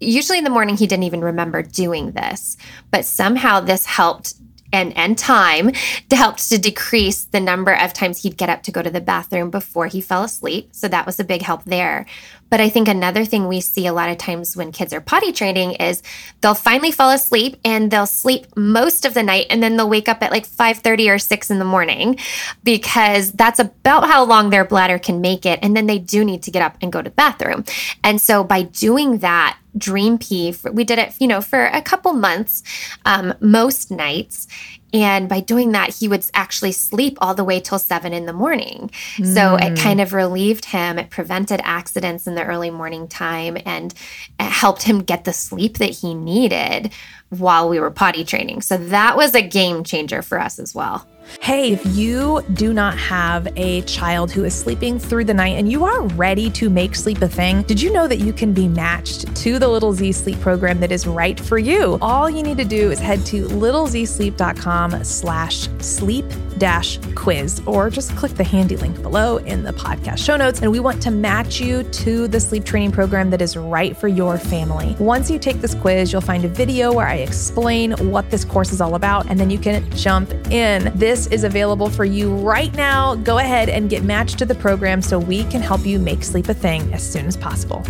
usually 0.00 0.38
in 0.38 0.44
the 0.44 0.50
morning, 0.50 0.78
he 0.78 0.86
didn't 0.86 1.04
even 1.04 1.20
remember 1.20 1.60
doing 1.62 2.12
this. 2.12 2.56
But 2.90 3.04
somehow 3.04 3.60
this 3.60 3.84
helped 3.84 4.32
and 4.72 4.96
and 4.96 5.18
time 5.18 5.72
to 6.08 6.16
helped 6.20 6.48
to 6.48 6.58
decrease 6.58 7.24
the 7.24 7.40
number 7.40 7.72
of 7.72 7.92
times 7.92 8.22
he'd 8.22 8.36
get 8.36 8.50
up 8.50 8.62
to 8.64 8.70
go 8.70 8.82
to 8.82 8.90
the 8.90 9.00
bathroom 9.00 9.50
before 9.50 9.86
he 9.86 10.00
fell 10.00 10.24
asleep. 10.24 10.68
So 10.72 10.88
that 10.88 11.06
was 11.06 11.18
a 11.18 11.24
big 11.24 11.42
help 11.42 11.64
there. 11.64 12.06
But 12.50 12.60
I 12.60 12.68
think 12.68 12.88
another 12.88 13.24
thing 13.24 13.46
we 13.46 13.60
see 13.60 13.86
a 13.86 13.92
lot 13.92 14.10
of 14.10 14.18
times 14.18 14.56
when 14.56 14.72
kids 14.72 14.92
are 14.92 15.00
potty 15.00 15.32
training 15.32 15.72
is 15.72 16.02
they'll 16.40 16.54
finally 16.54 16.92
fall 16.92 17.10
asleep 17.10 17.56
and 17.64 17.90
they'll 17.90 18.06
sleep 18.06 18.46
most 18.56 19.04
of 19.04 19.14
the 19.14 19.22
night 19.22 19.46
and 19.50 19.62
then 19.62 19.76
they'll 19.76 19.88
wake 19.88 20.08
up 20.08 20.22
at 20.22 20.32
like 20.32 20.46
5:30 20.46 21.08
or 21.08 21.18
6 21.18 21.50
in 21.50 21.58
the 21.58 21.64
morning 21.64 22.18
because 22.64 23.32
that's 23.32 23.60
about 23.60 24.08
how 24.08 24.24
long 24.24 24.50
their 24.50 24.64
bladder 24.64 24.98
can 24.98 25.20
make 25.20 25.46
it 25.46 25.58
and 25.62 25.76
then 25.76 25.86
they 25.86 25.98
do 25.98 26.24
need 26.24 26.42
to 26.42 26.50
get 26.50 26.62
up 26.62 26.76
and 26.82 26.92
go 26.92 27.00
to 27.00 27.10
the 27.10 27.14
bathroom. 27.14 27.64
And 28.02 28.20
so 28.20 28.44
by 28.44 28.62
doing 28.62 29.18
that 29.18 29.56
dream 29.78 30.18
pee 30.18 30.54
we 30.72 30.82
did 30.82 30.98
it 30.98 31.14
you 31.20 31.28
know 31.28 31.40
for 31.40 31.66
a 31.66 31.80
couple 31.80 32.12
months 32.12 32.62
um, 33.04 33.32
most 33.40 33.88
nights 33.90 34.48
and 34.92 35.28
by 35.28 35.40
doing 35.40 35.72
that 35.72 35.94
he 35.94 36.08
would 36.08 36.24
actually 36.34 36.72
sleep 36.72 37.18
all 37.20 37.34
the 37.34 37.44
way 37.44 37.60
till 37.60 37.78
seven 37.78 38.12
in 38.12 38.26
the 38.26 38.32
morning. 38.32 38.90
So 39.16 39.56
it 39.56 39.74
mm. 39.74 39.78
kind 39.78 40.00
of 40.00 40.12
relieved 40.12 40.66
him. 40.66 40.98
It 40.98 41.10
prevented 41.10 41.60
accidents 41.64 42.26
in 42.26 42.34
the 42.34 42.44
early 42.44 42.70
morning 42.70 43.08
time 43.08 43.56
and 43.66 43.92
it 44.38 44.44
helped 44.44 44.82
him 44.82 45.00
get 45.02 45.24
the 45.24 45.32
sleep 45.32 45.78
that 45.78 45.90
he 45.90 46.14
needed 46.14 46.92
while 47.30 47.68
we 47.68 47.78
were 47.78 47.90
potty 47.90 48.24
training. 48.24 48.62
So 48.62 48.76
that 48.76 49.16
was 49.16 49.34
a 49.34 49.42
game 49.42 49.84
changer 49.84 50.22
for 50.22 50.38
us 50.38 50.58
as 50.58 50.74
well 50.74 51.06
Hey, 51.40 51.72
if 51.72 51.84
you 51.96 52.42
do 52.54 52.72
not 52.72 52.98
have 52.98 53.48
a 53.56 53.82
child 53.82 54.30
who 54.30 54.44
is 54.44 54.54
sleeping 54.54 54.98
through 54.98 55.24
the 55.24 55.34
night 55.34 55.56
and 55.56 55.70
you 55.70 55.84
are 55.84 56.02
ready 56.08 56.50
to 56.50 56.68
make 56.68 56.94
sleep 56.94 57.22
a 57.22 57.28
thing, 57.28 57.62
did 57.62 57.80
you 57.80 57.92
know 57.92 58.08
that 58.08 58.18
you 58.18 58.32
can 58.32 58.52
be 58.52 58.68
matched 58.68 59.34
to 59.36 59.58
the 59.58 59.68
Little 59.68 59.92
Z 59.92 60.12
Sleep 60.12 60.40
program 60.40 60.80
that 60.80 60.92
is 60.92 61.06
right 61.06 61.38
for 61.38 61.58
you? 61.58 61.98
All 62.00 62.28
you 62.28 62.42
need 62.42 62.58
to 62.58 62.64
do 62.64 62.90
is 62.90 62.98
head 62.98 63.24
to 63.26 63.46
littlezsleep.com 63.46 65.04
slash 65.04 65.68
sleep 65.78 66.26
dash 66.60 66.98
quiz 67.16 67.60
or 67.66 67.90
just 67.90 68.14
click 68.16 68.32
the 68.34 68.44
handy 68.44 68.76
link 68.76 69.02
below 69.02 69.38
in 69.38 69.64
the 69.64 69.72
podcast 69.72 70.18
show 70.18 70.36
notes. 70.36 70.60
And 70.60 70.70
we 70.70 70.78
want 70.78 71.02
to 71.02 71.10
match 71.10 71.60
you 71.60 71.82
to 71.82 72.28
the 72.28 72.38
sleep 72.38 72.64
training 72.64 72.92
program 72.92 73.30
that 73.30 73.42
is 73.42 73.56
right 73.56 73.96
for 73.96 74.06
your 74.06 74.38
family. 74.38 74.94
Once 75.00 75.28
you 75.28 75.38
take 75.40 75.60
this 75.60 75.74
quiz, 75.74 76.12
you'll 76.12 76.20
find 76.20 76.44
a 76.44 76.48
video 76.48 76.92
where 76.92 77.08
I 77.08 77.16
explain 77.16 77.92
what 78.10 78.30
this 78.30 78.44
course 78.44 78.72
is 78.72 78.80
all 78.80 78.94
about, 78.94 79.28
and 79.28 79.40
then 79.40 79.50
you 79.50 79.58
can 79.58 79.90
jump 79.96 80.32
in. 80.52 80.92
This 80.94 81.26
is 81.28 81.42
available 81.42 81.88
for 81.88 82.04
you 82.04 82.34
right 82.36 82.72
now. 82.74 83.16
Go 83.16 83.38
ahead 83.38 83.68
and 83.68 83.90
get 83.90 84.04
matched 84.04 84.38
to 84.38 84.46
the 84.46 84.54
program 84.54 85.02
so 85.02 85.18
we 85.18 85.44
can 85.44 85.62
help 85.62 85.84
you 85.86 85.98
make 85.98 86.22
sleep 86.22 86.48
a 86.48 86.54
thing 86.54 86.92
as 86.92 87.02
soon 87.02 87.26
as 87.26 87.36
possible. 87.36 87.82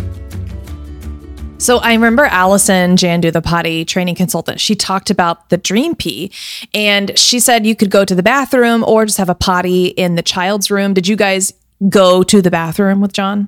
So 1.61 1.77
I 1.77 1.93
remember 1.93 2.23
Allison 2.25 2.95
Jandu, 2.95 3.31
the 3.31 3.39
potty 3.39 3.85
training 3.85 4.15
consultant, 4.15 4.59
she 4.59 4.73
talked 4.75 5.11
about 5.11 5.49
the 5.49 5.57
dream 5.57 5.93
pee 5.93 6.31
and 6.73 7.15
she 7.15 7.39
said 7.39 7.67
you 7.67 7.75
could 7.75 7.91
go 7.91 8.03
to 8.03 8.15
the 8.15 8.23
bathroom 8.23 8.83
or 8.83 9.05
just 9.05 9.19
have 9.19 9.29
a 9.29 9.35
potty 9.35 9.85
in 9.89 10.15
the 10.15 10.23
child's 10.23 10.71
room. 10.71 10.95
Did 10.95 11.07
you 11.07 11.15
guys 11.15 11.53
go 11.87 12.23
to 12.23 12.41
the 12.41 12.49
bathroom 12.49 12.99
with 12.99 13.13
John? 13.13 13.47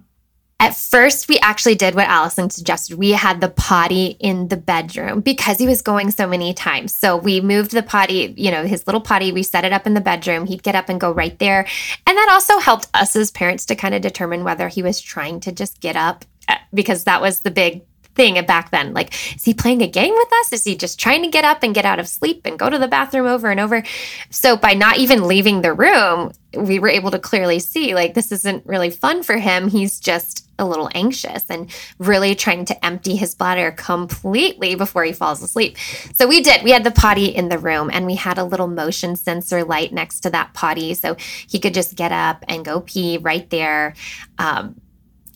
At 0.60 0.78
first, 0.78 1.28
we 1.28 1.40
actually 1.40 1.74
did 1.74 1.96
what 1.96 2.08
Allison 2.08 2.52
suggested. 2.52 3.00
We 3.00 3.10
had 3.14 3.42
the 3.42 3.50
potty 3.50 4.16
in 4.20 4.48
the 4.48 4.58
bedroom 4.58 5.22
because 5.22 5.58
he 5.58 5.66
was 5.66 5.82
going 5.82 6.12
so 6.12 6.28
many 6.28 6.54
times. 6.54 6.94
So 6.94 7.18
we 7.18 7.42
moved 7.42 7.72
the 7.72 7.82
potty, 7.82 8.36
you 8.38 8.52
know, 8.52 8.64
his 8.64 8.86
little 8.86 9.02
potty, 9.02 9.32
we 9.32 9.42
set 9.42 9.66
it 9.66 9.74
up 9.74 9.88
in 9.88 9.96
the 9.96 10.02
bedroom. 10.02 10.46
He'd 10.46 10.62
get 10.62 10.76
up 10.76 10.88
and 10.88 11.02
go 11.02 11.12
right 11.12 11.38
there. 11.40 11.66
And 12.06 12.16
that 12.16 12.30
also 12.32 12.60
helped 12.60 12.90
us 12.94 13.16
as 13.16 13.32
parents 13.32 13.66
to 13.66 13.76
kind 13.76 13.96
of 13.96 14.04
determine 14.04 14.44
whether 14.44 14.68
he 14.68 14.84
was 14.84 15.02
trying 15.02 15.40
to 15.40 15.52
just 15.52 15.82
get 15.82 15.96
up 15.96 16.26
uh, 16.48 16.58
because 16.72 17.06
that 17.06 17.20
was 17.20 17.42
the 17.42 17.52
big 17.52 17.82
thing 18.16 18.44
back 18.46 18.72
then. 18.72 18.94
Like, 18.94 19.14
is 19.36 19.44
he 19.44 19.54
playing 19.54 19.82
a 19.82 19.88
game 19.88 20.14
with 20.14 20.34
us? 20.34 20.54
Is 20.54 20.64
he 20.64 20.76
just 20.76 21.00
trying 21.00 21.24
to 21.24 21.30
get 21.30 21.46
up 21.46 21.64
and 21.64 21.74
get 21.74 21.86
out 21.86 22.00
of 22.00 22.08
sleep 22.08 22.42
and 22.46 22.60
go 22.60 22.70
to 22.70 22.78
the 22.78 22.88
bathroom 22.88 23.28
over 23.28 23.50
and 23.50 23.60
over? 23.60 23.84
So, 24.30 24.56
by 24.58 24.74
not 24.74 24.98
even 24.98 25.28
leaving 25.28 25.62
the 25.62 25.74
room, 25.74 26.32
we 26.56 26.80
were 26.80 26.90
able 26.90 27.12
to 27.12 27.20
clearly 27.20 27.60
see 27.60 27.96
like 27.96 28.14
this 28.14 28.32
isn't 28.32 28.66
really 28.66 28.90
fun 28.90 29.24
for 29.24 29.38
him. 29.38 29.68
He's 29.70 30.00
just 30.00 30.48
a 30.60 30.66
little 30.66 30.90
anxious 30.94 31.44
and 31.50 31.70
really 31.98 32.36
trying 32.36 32.66
to 32.66 32.86
empty 32.86 33.16
his 33.16 33.34
bladder 33.34 33.72
completely 33.72 34.76
before 34.76 35.04
he 35.04 35.12
falls 35.12 35.42
asleep. 35.42 35.78
So 36.14 36.28
we 36.28 36.42
did. 36.42 36.64
We 36.64 36.72
had 36.72 36.84
the 36.84 36.92
potty 36.92 37.26
in 37.26 37.50
the 37.50 37.58
room 37.58 37.90
and 37.92 38.06
we 38.06 38.16
had 38.16 38.38
a 38.38 38.44
little 38.44 38.68
motion 38.68 39.16
sensor 39.16 39.64
light 39.64 39.92
next 39.92 40.22
to 40.22 40.30
that 40.30 40.54
potty 40.54 40.94
so 40.94 41.16
he 41.48 41.60
could 41.60 41.74
just 41.74 41.96
get 41.96 42.12
up 42.12 42.44
and 42.48 42.64
go 42.64 42.82
pee 42.82 43.18
right 43.18 43.50
there. 43.50 43.96
Um, 44.38 44.80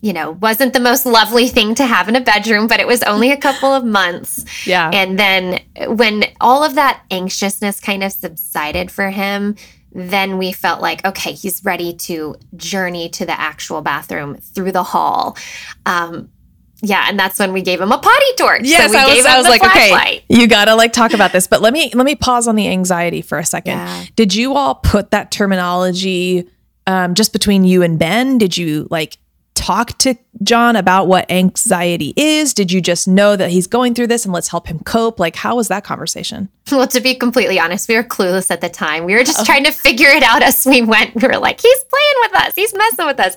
you 0.02 0.14
know, 0.14 0.32
wasn't 0.32 0.74
the 0.74 0.80
most 0.80 1.06
lovely 1.06 1.48
thing 1.48 1.74
to 1.76 1.86
have 1.86 2.08
in 2.08 2.16
a 2.16 2.22
bedroom, 2.22 2.68
but 2.68 2.80
it 2.80 2.88
was 2.88 3.02
only 3.04 3.32
a 3.32 3.38
couple 3.38 3.74
of 3.74 3.84
months. 3.84 4.46
Yeah. 4.68 4.92
And 4.94 5.18
then 5.18 5.62
when 5.88 6.26
all 6.40 6.64
of 6.64 6.76
that 6.76 7.04
anxiousness 7.10 7.80
kind 7.80 8.04
of 8.04 8.12
subsided 8.12 8.92
for 8.92 9.10
him, 9.10 9.56
then 9.92 10.38
we 10.38 10.52
felt 10.52 10.82
like, 10.82 11.04
okay, 11.06 11.32
he's 11.32 11.66
ready 11.66 11.94
to 11.94 12.36
journey 12.56 13.10
to 13.10 13.26
the 13.26 13.40
actual 13.40 13.82
bathroom 13.82 14.36
through 14.38 14.72
the 14.72 14.84
hall. 14.84 15.36
Um, 15.88 16.30
yeah, 16.84 17.06
and 17.10 17.20
that's 17.20 17.40
when 17.40 17.54
we 17.54 17.64
gave 17.64 17.82
him 17.82 17.92
a 17.92 17.98
potty 17.98 18.36
torch. 18.38 18.62
Yes, 18.64 18.92
so 18.92 19.00
I 19.00 19.16
was, 19.16 19.26
I 19.26 19.38
was 19.38 19.48
like, 19.48 19.62
flashlight. 19.62 20.18
okay, 20.20 20.26
you 20.30 20.48
gotta 20.48 20.76
like 20.76 20.94
talk 20.94 21.14
about 21.14 21.32
this. 21.32 21.48
But 21.48 21.62
let 21.62 21.74
me 21.74 21.92
let 21.96 22.06
me 22.06 22.14
pause 22.14 22.48
on 22.48 22.56
the 22.56 22.68
anxiety 22.68 23.24
for 23.24 23.40
a 23.40 23.46
second. 23.46 23.78
Yeah. 23.78 24.04
Did 24.16 24.36
you 24.36 24.54
all 24.54 24.76
put 24.76 25.10
that 25.10 25.32
terminology 25.32 26.48
um, 26.86 27.16
just 27.16 27.34
between 27.34 27.64
you 27.64 27.82
and 27.82 27.98
Ben? 27.98 28.38
Did 28.38 28.56
you 28.58 28.88
like 28.92 29.18
talk 29.68 29.98
to 29.98 30.16
John 30.44 30.76
about 30.76 31.08
what 31.08 31.30
anxiety 31.32 32.14
is? 32.16 32.54
Did 32.54 32.72
you 32.72 32.82
just 32.82 33.08
know 33.08 33.36
that 33.36 33.50
he's 33.50 33.68
going 33.68 33.94
through 33.94 34.08
this 34.08 34.26
and 34.26 34.34
let's 34.34 34.50
help 34.50 34.68
him 34.68 34.80
cope? 34.80 35.20
Like, 35.20 35.36
how 35.36 35.56
was 35.56 35.68
that 35.70 35.84
conversation? 35.84 36.50
Well, 36.78 36.88
to 36.88 37.00
be 37.00 37.16
completely 37.16 37.60
honest, 37.60 37.88
we 37.88 37.96
were 37.96 38.04
clueless 38.04 38.52
at 38.52 38.60
the 38.60 38.68
time. 38.68 39.06
We 39.06 39.14
were 39.14 39.24
just 39.24 39.40
oh. 39.40 39.44
trying 39.46 39.64
to 39.64 39.72
figure 39.72 40.10
it 40.10 40.22
out 40.22 40.44
as 40.44 40.66
we 40.66 40.82
went. 40.82 41.16
We 41.16 41.26
were 41.26 41.38
like, 41.38 41.62
he's 41.62 41.84
playing 41.86 42.16
with 42.24 42.42
us, 42.42 42.56
he's 42.56 42.74
messing 42.76 43.06
with 43.06 43.20
us. 43.22 43.36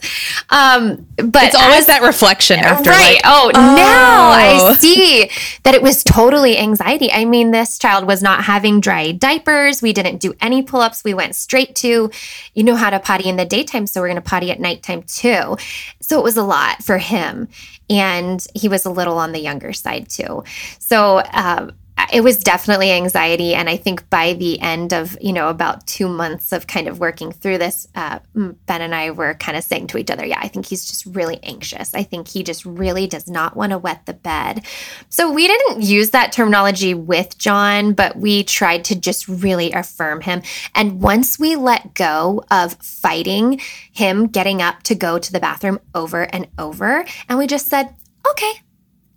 Um, 0.50 1.06
but 1.16 1.44
it's 1.44 1.54
always 1.54 1.82
as, 1.82 1.86
that 1.86 2.02
reflection 2.02 2.58
after, 2.58 2.90
right? 2.90 3.14
Like, 3.14 3.22
oh, 3.24 3.52
oh, 3.54 3.76
now 3.76 4.30
I 4.30 4.74
see 4.78 5.30
that 5.62 5.74
it 5.74 5.80
was 5.80 6.02
totally 6.02 6.58
anxiety. 6.58 7.10
I 7.12 7.24
mean, 7.24 7.52
this 7.52 7.78
child 7.78 8.06
was 8.06 8.20
not 8.20 8.44
having 8.44 8.80
dry 8.80 9.12
diapers. 9.12 9.80
We 9.80 9.92
didn't 9.92 10.18
do 10.18 10.34
any 10.40 10.62
pull 10.62 10.80
ups. 10.80 11.04
We 11.04 11.14
went 11.14 11.36
straight 11.36 11.76
to, 11.76 12.10
you 12.54 12.62
know, 12.64 12.74
how 12.74 12.90
to 12.90 12.98
potty 12.98 13.28
in 13.28 13.36
the 13.36 13.44
daytime, 13.44 13.86
so 13.86 14.00
we're 14.00 14.08
going 14.08 14.16
to 14.16 14.28
potty 14.28 14.50
at 14.50 14.58
nighttime 14.58 15.04
too. 15.04 15.56
So 16.00 16.18
it 16.18 16.24
was 16.24 16.36
a 16.36 16.42
lot 16.42 16.82
for 16.90 16.98
him. 16.98 17.46
And 17.88 18.44
he 18.52 18.66
was 18.66 18.84
a 18.84 18.90
little 18.90 19.16
on 19.16 19.30
the 19.30 19.38
younger 19.38 19.72
side 19.72 20.08
too. 20.08 20.42
So 20.80 21.22
um, 21.32 21.70
it 22.12 22.22
was 22.22 22.38
definitely 22.38 22.90
anxiety 22.90 23.54
and 23.54 23.68
i 23.68 23.76
think 23.76 24.08
by 24.10 24.32
the 24.34 24.60
end 24.60 24.92
of 24.92 25.16
you 25.20 25.32
know 25.32 25.48
about 25.48 25.86
two 25.86 26.08
months 26.08 26.52
of 26.52 26.66
kind 26.66 26.88
of 26.88 26.98
working 27.00 27.32
through 27.32 27.58
this 27.58 27.86
uh, 27.94 28.18
ben 28.34 28.80
and 28.80 28.94
i 28.94 29.10
were 29.10 29.34
kind 29.34 29.56
of 29.56 29.64
saying 29.64 29.86
to 29.86 29.98
each 29.98 30.10
other 30.10 30.24
yeah 30.24 30.38
i 30.40 30.48
think 30.48 30.66
he's 30.66 30.86
just 30.86 31.06
really 31.06 31.40
anxious. 31.42 31.94
I 31.94 32.02
think 32.02 32.28
he 32.28 32.42
just 32.42 32.64
really 32.64 33.06
does 33.06 33.28
not 33.28 33.56
want 33.56 33.70
to 33.70 33.78
wet 33.78 34.06
the 34.06 34.14
bed. 34.14 34.64
So 35.08 35.30
we 35.30 35.46
didn't 35.46 35.82
use 35.82 36.10
that 36.10 36.32
terminology 36.32 36.94
with 36.94 37.38
john 37.38 37.92
but 37.92 38.16
we 38.16 38.44
tried 38.44 38.84
to 38.86 38.98
just 38.98 39.28
really 39.28 39.72
affirm 39.72 40.20
him. 40.20 40.42
And 40.74 41.00
once 41.00 41.38
we 41.38 41.56
let 41.56 41.94
go 41.94 42.44
of 42.50 42.74
fighting 42.74 43.60
him 43.92 44.26
getting 44.26 44.62
up 44.62 44.82
to 44.84 44.94
go 44.94 45.18
to 45.18 45.32
the 45.32 45.40
bathroom 45.40 45.80
over 45.94 46.22
and 46.22 46.46
over 46.58 47.04
and 47.28 47.38
we 47.38 47.46
just 47.46 47.66
said 47.66 47.94
okay 48.30 48.52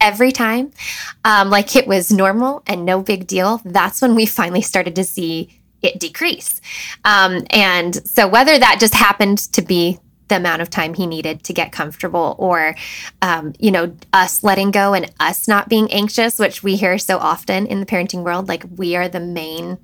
every 0.04 0.32
time, 0.32 0.72
um, 1.26 1.50
like 1.50 1.76
it 1.76 1.88
was 1.88 2.12
normal 2.12 2.62
and 2.68 2.86
no 2.86 3.02
big 3.02 3.26
deal, 3.26 3.62
that's 3.64 4.02
when 4.02 4.14
we 4.14 4.26
finally 4.26 4.62
started 4.62 4.96
to 4.98 5.04
see 5.04 5.50
it 5.82 6.00
decrease. 6.00 6.62
Um, 7.06 7.46
and 7.50 7.96
so, 8.08 8.28
whether 8.28 8.60
that 8.60 8.78
just 8.80 8.94
happened 8.94 9.40
to 9.54 9.62
be 9.62 9.98
the 10.28 10.38
amount 10.38 10.62
of 10.62 10.70
time 10.70 10.94
he 10.94 11.06
needed 11.06 11.44
to 11.44 11.54
get 11.54 11.72
comfortable 11.72 12.36
or 12.40 12.76
um, 13.22 13.54
you 13.60 13.72
know 13.72 13.96
us 14.14 14.44
letting 14.44 14.72
go 14.72 14.94
and 14.94 15.12
us 15.20 15.48
not 15.48 15.70
being 15.70 15.92
anxious 15.92 16.40
which 16.40 16.64
we 16.64 16.76
hear 16.76 16.98
so 16.98 17.18
often 17.18 17.68
in 17.68 17.80
the 17.80 17.86
parenting 17.86 18.24
world 18.24 18.48
like 18.48 18.64
we 18.78 18.96
are 18.96 19.10
the 19.10 19.20
main 19.20 19.78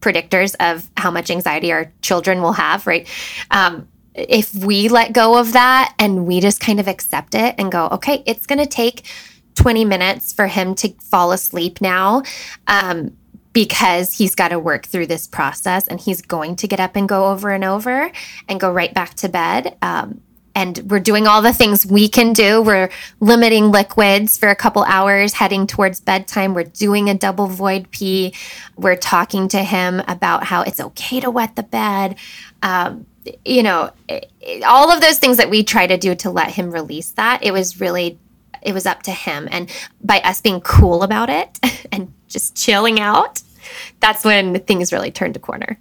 predictors 0.00 0.54
of 0.60 0.90
how 0.96 1.10
much 1.10 1.30
anxiety 1.30 1.72
our 1.72 1.92
children 2.02 2.42
will 2.42 2.52
have 2.52 2.86
right 2.86 3.08
um, 3.52 3.86
if 4.14 4.54
we 4.54 4.88
let 4.88 5.12
go 5.12 5.38
of 5.38 5.52
that 5.52 5.94
and 5.98 6.26
we 6.26 6.40
just 6.40 6.60
kind 6.60 6.80
of 6.80 6.88
accept 6.88 7.34
it 7.34 7.54
and 7.56 7.70
go 7.70 7.88
okay 7.92 8.22
it's 8.26 8.46
going 8.46 8.58
to 8.58 8.66
take 8.66 9.06
20 9.54 9.84
minutes 9.84 10.32
for 10.32 10.46
him 10.46 10.74
to 10.76 10.88
fall 11.00 11.32
asleep 11.32 11.80
now 11.80 12.22
um, 12.66 13.16
because 13.52 14.16
he's 14.16 14.34
got 14.34 14.48
to 14.48 14.58
work 14.58 14.86
through 14.86 15.06
this 15.06 15.26
process 15.26 15.86
and 15.86 16.00
he's 16.00 16.20
going 16.20 16.56
to 16.56 16.68
get 16.68 16.80
up 16.80 16.96
and 16.96 17.08
go 17.08 17.26
over 17.26 17.50
and 17.50 17.64
over 17.64 18.10
and 18.48 18.60
go 18.60 18.70
right 18.70 18.92
back 18.92 19.14
to 19.14 19.28
bed. 19.28 19.76
Um, 19.80 20.20
and 20.56 20.78
we're 20.88 21.00
doing 21.00 21.26
all 21.26 21.42
the 21.42 21.52
things 21.52 21.84
we 21.84 22.08
can 22.08 22.32
do. 22.32 22.62
We're 22.62 22.90
limiting 23.20 23.72
liquids 23.72 24.38
for 24.38 24.48
a 24.48 24.54
couple 24.54 24.84
hours, 24.84 25.32
heading 25.32 25.66
towards 25.66 26.00
bedtime. 26.00 26.54
We're 26.54 26.64
doing 26.64 27.10
a 27.10 27.14
double 27.14 27.48
void 27.48 27.90
pee. 27.90 28.34
We're 28.76 28.96
talking 28.96 29.48
to 29.48 29.62
him 29.62 30.00
about 30.06 30.44
how 30.44 30.62
it's 30.62 30.80
okay 30.80 31.20
to 31.20 31.30
wet 31.30 31.56
the 31.56 31.64
bed. 31.64 32.16
Um, 32.62 33.06
you 33.44 33.62
know, 33.62 33.90
all 34.64 34.92
of 34.92 35.00
those 35.00 35.18
things 35.18 35.38
that 35.38 35.50
we 35.50 35.64
try 35.64 35.86
to 35.86 35.96
do 35.96 36.14
to 36.16 36.30
let 36.30 36.52
him 36.52 36.70
release 36.70 37.10
that. 37.12 37.42
It 37.42 37.52
was 37.52 37.80
really 37.80 38.18
it 38.64 38.72
was 38.72 38.86
up 38.86 39.02
to 39.04 39.12
him. 39.12 39.48
And 39.50 39.70
by 40.02 40.20
us 40.20 40.40
being 40.40 40.60
cool 40.60 41.02
about 41.02 41.30
it 41.30 41.58
and 41.92 42.12
just 42.28 42.56
chilling 42.56 43.00
out, 43.00 43.42
that's 44.00 44.24
when 44.24 44.60
things 44.60 44.92
really 44.92 45.10
turned 45.10 45.36
a 45.36 45.40
corner. 45.40 45.78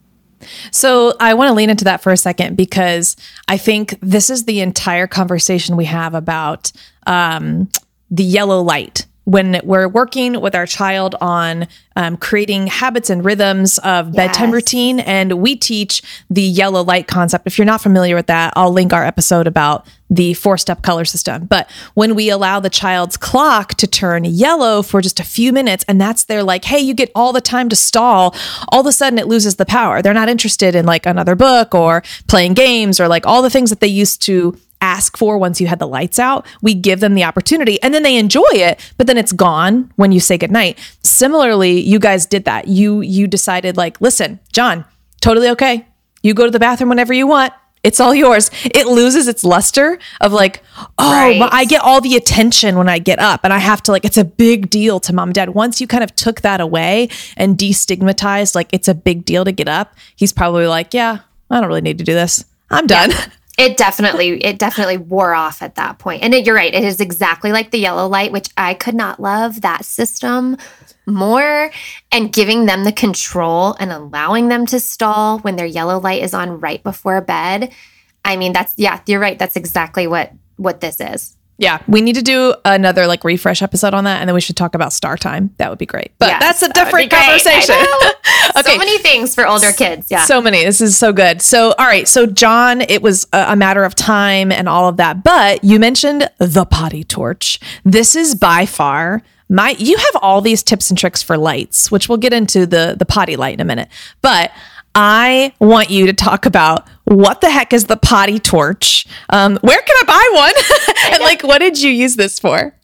So 0.72 1.16
I 1.20 1.34
want 1.34 1.50
to 1.50 1.54
lean 1.54 1.70
into 1.70 1.86
that 1.86 2.02
for 2.02 2.12
a 2.12 2.18
second 2.18 2.58
because 2.58 3.16
I 3.48 3.58
think 3.58 3.98
this 4.02 4.30
is 4.30 4.46
the 4.46 4.60
entire 4.60 5.08
conversation 5.08 5.78
we 5.78 5.86
have 5.86 6.13
about 6.13 6.72
um, 7.08 7.70
the 8.12 8.24
yellow 8.24 8.62
light 8.62 9.06
when 9.25 9.62
we're 9.63 9.88
working 9.88 10.42
with 10.42 10.56
our 10.56 10.65
child 10.65 11.15
on 11.22 11.68
um, 11.96 12.18
creating 12.18 12.68
habits 12.68 13.10
and 13.10 13.24
rhythms 13.24 13.77
of 13.80 14.08
yes. 14.08 14.15
bedtime 14.15 14.51
routine. 14.51 15.00
And 15.00 15.34
we 15.34 15.56
teach 15.56 16.01
the 16.30 16.42
yellow 16.42 16.84
light 16.84 17.08
concept. 17.08 17.48
If 17.48 17.58
you're 17.58 17.65
not 17.65 17.82
familiar 17.82 18.15
with 18.15 18.27
that 18.27 18.53
i'll 18.56 18.72
link 18.72 18.94
our 18.94 19.03
episode 19.03 19.48
about 19.48 19.86
the 20.10 20.34
four 20.36 20.58
step 20.58 20.82
color 20.84 21.06
system. 21.06 21.46
But 21.46 21.70
when 21.96 22.13
we 22.15 22.30
allow 22.30 22.60
the 22.60 22.70
child's 22.70 23.18
clock 23.18 23.74
to 23.75 23.88
turn 23.88 24.25
yellow 24.25 24.82
for 24.82 25.01
just 25.01 25.20
a 25.20 25.24
few 25.24 25.51
minutes 25.51 25.84
and 25.88 26.00
that's 26.00 26.25
their 26.25 26.44
like 26.44 26.65
hey 26.65 26.80
you 26.80 26.94
get 26.94 27.12
all 27.15 27.34
the 27.34 27.42
time 27.42 27.70
to 27.70 27.75
stall 27.75 28.36
all 28.70 28.82
of 28.82 28.88
a 28.88 28.92
sudden 28.92 29.20
it 29.20 29.27
loses 29.27 29.56
the 29.56 29.65
power. 29.65 30.01
They're 30.01 30.13
not 30.13 30.30
interested 30.30 30.75
in 30.75 30.86
like 30.86 31.06
another 31.06 31.36
book 31.36 31.74
or 31.74 32.03
playing 32.27 32.53
games 32.53 33.00
or 33.00 33.08
like 33.08 33.25
all 33.25 33.42
the 33.42 33.50
things 33.50 33.70
that 33.70 33.80
they 33.80 33.88
used 33.88 34.22
to 34.24 34.58
ask 34.84 35.16
for 35.16 35.38
once 35.38 35.62
you 35.62 35.68
had 35.68 35.80
the 35.80 35.88
lights 35.88 36.20
out. 36.20 36.46
We 36.62 36.74
give 36.74 37.00
them 37.00 37.16
the 37.16 37.24
opportunity 37.24 37.82
and 37.82 37.94
then 37.94 38.04
they 38.04 38.18
enjoy 38.18 38.52
it, 38.52 38.92
but 38.98 39.08
then 39.08 39.18
it's 39.18 39.32
gone 39.32 39.92
when 39.96 40.12
you 40.12 40.20
say 40.20 40.38
goodnight. 40.38 40.78
Similarly, 41.04 41.80
you 41.80 42.00
guys 42.00 42.25
did 42.25 42.44
that. 42.46 42.68
You 42.68 43.00
you 43.02 43.25
decided 43.28 43.78
like, 43.78 44.02
listen, 44.02 44.40
John, 44.52 44.84
totally 45.22 45.50
okay. 45.50 45.88
You 46.22 46.34
go 46.34 46.46
to 46.46 46.52
the 46.52 46.60
bathroom 46.60 46.90
whenever 46.90 47.13
you 47.13 47.25
want. 47.25 47.54
It's 47.84 48.00
all 48.00 48.16
yours. 48.16 48.50
It 48.63 48.88
loses 48.88 49.28
its 49.28 49.44
luster 49.44 50.00
of 50.22 50.32
like, 50.32 50.63
oh, 50.98 51.12
right. 51.12 51.50
I 51.52 51.66
get 51.66 51.82
all 51.82 52.00
the 52.00 52.16
attention 52.16 52.78
when 52.78 52.88
I 52.88 52.98
get 53.00 53.20
up 53.20 53.42
and 53.44 53.52
I 53.52 53.58
have 53.60 53.84
to 53.84 53.92
like, 53.92 54.06
it's 54.06 54.18
a 54.18 54.24
big 54.24 54.70
deal 54.70 55.02
to 55.02 55.13
mom 55.13 55.30
and 55.30 55.36
dad. 55.36 55.50
Once 55.50 55.82
you 55.82 55.88
kind 55.88 56.04
of 56.04 56.16
took 56.16 56.42
that 56.42 56.62
away 56.62 57.10
and 57.36 57.58
destigmatized, 57.58 58.56
like, 58.56 58.70
it's 58.72 58.88
a 58.88 58.94
big 58.94 59.25
deal 59.25 59.44
to 59.44 59.52
get 59.52 59.68
up, 59.68 59.96
he's 60.16 60.32
probably 60.32 60.66
like, 60.66 60.94
yeah, 60.94 61.20
I 61.50 61.60
don't 61.60 61.68
really 61.68 61.82
need 61.82 61.98
to 61.98 62.06
do 62.06 62.13
this. 62.13 62.46
I'm 62.70 62.88
done. 62.88 63.12
Yeah. 63.12 63.25
it 63.57 63.77
definitely 63.77 64.43
it 64.43 64.57
definitely 64.57 64.98
wore 64.98 65.33
off 65.33 65.62
at 65.62 65.75
that 65.75 66.00
point. 66.00 66.24
And 66.24 66.33
it, 66.33 66.45
you're 66.45 66.55
right 66.55 66.74
it 66.74 66.83
is 66.83 67.00
exactly 67.00 67.51
like 67.51 67.72
the 67.72 67.77
yellow 67.77 68.07
light 68.07 68.31
which 68.31 68.50
i 68.57 68.74
could 68.74 68.95
not 68.95 69.19
love 69.19 69.62
that 69.62 69.86
system 69.86 70.57
more. 71.05 71.69
And 72.13 72.31
giving 72.31 72.65
them 72.65 72.86
the 72.86 72.93
control 72.93 73.75
and 73.77 73.91
allowing 73.91 74.48
them 74.48 74.65
to 74.67 74.79
stall 74.79 75.39
when 75.39 75.57
their 75.57 75.65
yellow 75.65 76.00
light 76.00 76.24
is 76.24 76.33
on 76.33 76.60
right 76.60 76.81
before 76.81 77.22
bed 77.22 77.74
i 78.25 78.36
mean 78.38 78.53
that's 78.53 78.74
yeah 78.77 79.01
you're 79.05 79.19
right 79.19 79.38
that's 79.38 79.55
exactly 79.55 80.07
what 80.07 80.31
what 80.57 80.81
this 80.81 81.00
is 81.00 81.36
Yeah, 81.57 81.81
we 81.88 82.01
need 82.01 82.15
to 82.15 82.22
do 82.22 82.55
another 82.65 83.05
like 83.05 83.24
refresh 83.24 83.62
episode 83.62 83.93
on 83.93 84.05
that, 84.05 84.19
and 84.19 84.27
then 84.27 84.33
we 84.33 84.41
should 84.41 84.57
talk 84.57 84.74
about 84.74 84.91
star 84.91 85.17
time. 85.17 85.53
That 85.57 85.69
would 85.69 85.77
be 85.79 85.86
great. 85.86 86.12
But 86.17 86.29
Yes, 86.29 86.41
that's 86.41 86.62
a 86.63 86.74
different 86.74 87.12
conversation. 87.12 87.75
okay, 88.57 88.72
So 88.72 88.77
many 88.77 88.98
things 89.00 89.36
for 89.36 89.48
older 89.48 89.72
kids. 89.72 90.07
Yeah. 90.10 90.25
so 90.25 90.41
many. 90.41 90.63
This 90.63 90.81
is 90.81 90.98
so 90.98 91.13
good. 91.13 91.41
So, 91.41 91.74
all 91.77 91.86
right. 91.86 92.07
So, 92.07 92.25
John, 92.25 92.81
it 92.81 93.01
was 93.01 93.27
a, 93.33 93.45
a 93.50 93.55
matter 93.55 93.83
of 93.83 93.93
time 93.93 94.51
and 94.51 94.67
all 94.67 94.88
of 94.89 94.98
that. 94.98 95.24
But 95.24 95.63
you 95.63 95.79
mentioned 95.79 96.29
the 96.39 96.65
potty 96.65 97.03
torch. 97.03 97.60
This 97.83 98.15
is 98.15 98.33
by 98.36 98.65
far 98.65 99.22
my. 99.48 99.75
You 99.77 99.98
have 99.98 100.15
all 100.22 100.41
these 100.41 100.63
tips 100.63 100.89
and 100.89 100.98
tricks 100.98 101.22
for 101.22 101.38
lights, 101.38 101.91
which 101.91 102.10
we'll 102.10 102.17
get 102.17 102.33
into 102.33 102.65
the 102.65 102.95
the 102.98 103.05
potty 103.05 103.36
light 103.36 103.53
in 103.53 103.60
a 103.60 103.65
minute. 103.65 103.89
But 104.22 104.51
I 104.96 105.54
want 105.60 105.90
you 105.90 106.06
to 106.08 106.14
talk 106.14 106.46
about 106.46 106.88
what 107.06 107.42
the 107.42 107.50
heck 107.50 107.74
is 107.74 107.86
the 107.86 107.98
potty 107.98 108.40
torch? 108.40 109.06
Um, 109.30 109.58
where 109.62 109.82
can 109.82 109.96
I 110.02 110.06
buy 110.06 110.30
one? 110.36 111.14
and 111.14 111.24
like, 111.24 111.44
what 111.44 111.60
did 111.60 111.82
you 111.82 111.92
use 111.92 112.16
this 112.16 112.40
for? 112.40 112.76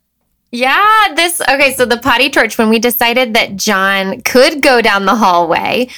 Yeah, 0.51 1.13
this 1.15 1.41
okay. 1.41 1.73
So 1.75 1.85
the 1.85 1.97
potty 1.97 2.29
torch, 2.29 2.57
when 2.57 2.69
we 2.69 2.79
decided 2.79 3.35
that 3.35 3.55
John 3.55 4.21
could 4.21 4.63
go 4.63 4.81
down 4.81 5.05
the 5.05 5.15
hallway, 5.15 5.89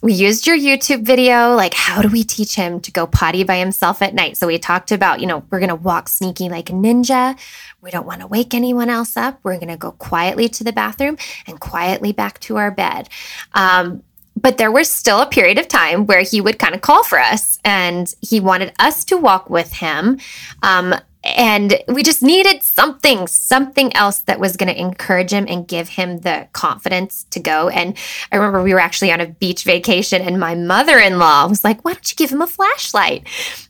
we 0.00 0.14
used 0.14 0.46
your 0.46 0.56
YouTube 0.56 1.02
video. 1.02 1.54
Like, 1.54 1.74
how 1.74 2.00
do 2.00 2.08
we 2.08 2.24
teach 2.24 2.54
him 2.54 2.80
to 2.80 2.90
go 2.90 3.06
potty 3.06 3.44
by 3.44 3.58
himself 3.58 4.00
at 4.00 4.14
night? 4.14 4.38
So 4.38 4.46
we 4.46 4.58
talked 4.58 4.92
about, 4.92 5.20
you 5.20 5.26
know, 5.26 5.44
we're 5.50 5.60
gonna 5.60 5.74
walk 5.74 6.08
sneaky 6.08 6.48
like 6.48 6.70
a 6.70 6.72
ninja. 6.72 7.38
We 7.82 7.90
don't 7.90 8.06
want 8.06 8.22
to 8.22 8.26
wake 8.26 8.54
anyone 8.54 8.88
else 8.88 9.16
up. 9.16 9.40
We're 9.42 9.58
gonna 9.58 9.76
go 9.76 9.92
quietly 9.92 10.48
to 10.48 10.64
the 10.64 10.72
bathroom 10.72 11.18
and 11.46 11.60
quietly 11.60 12.12
back 12.12 12.38
to 12.40 12.56
our 12.56 12.70
bed. 12.70 13.10
Um, 13.52 14.02
but 14.40 14.58
there 14.58 14.70
was 14.70 14.90
still 14.90 15.20
a 15.20 15.26
period 15.26 15.58
of 15.58 15.68
time 15.68 16.06
where 16.06 16.22
he 16.22 16.40
would 16.40 16.58
kind 16.58 16.74
of 16.74 16.80
call 16.80 17.02
for 17.02 17.18
us 17.18 17.58
and 17.64 18.14
he 18.20 18.40
wanted 18.40 18.72
us 18.78 19.04
to 19.06 19.16
walk 19.16 19.50
with 19.50 19.72
him. 19.72 20.18
Um, 20.62 20.94
and 21.24 21.82
we 21.88 22.02
just 22.04 22.22
needed 22.22 22.62
something, 22.62 23.26
something 23.26 23.94
else 23.96 24.20
that 24.20 24.38
was 24.38 24.56
going 24.56 24.72
to 24.72 24.80
encourage 24.80 25.32
him 25.32 25.46
and 25.48 25.66
give 25.66 25.90
him 25.90 26.18
the 26.18 26.48
confidence 26.52 27.26
to 27.30 27.40
go. 27.40 27.68
And 27.68 27.96
I 28.30 28.36
remember 28.36 28.62
we 28.62 28.72
were 28.72 28.80
actually 28.80 29.10
on 29.10 29.20
a 29.20 29.26
beach 29.26 29.64
vacation, 29.64 30.22
and 30.22 30.38
my 30.38 30.54
mother 30.54 30.96
in 30.98 31.18
law 31.18 31.48
was 31.48 31.64
like, 31.64 31.84
Why 31.84 31.94
don't 31.94 32.10
you 32.10 32.16
give 32.16 32.30
him 32.30 32.42
a 32.42 32.46
flashlight? 32.46 33.26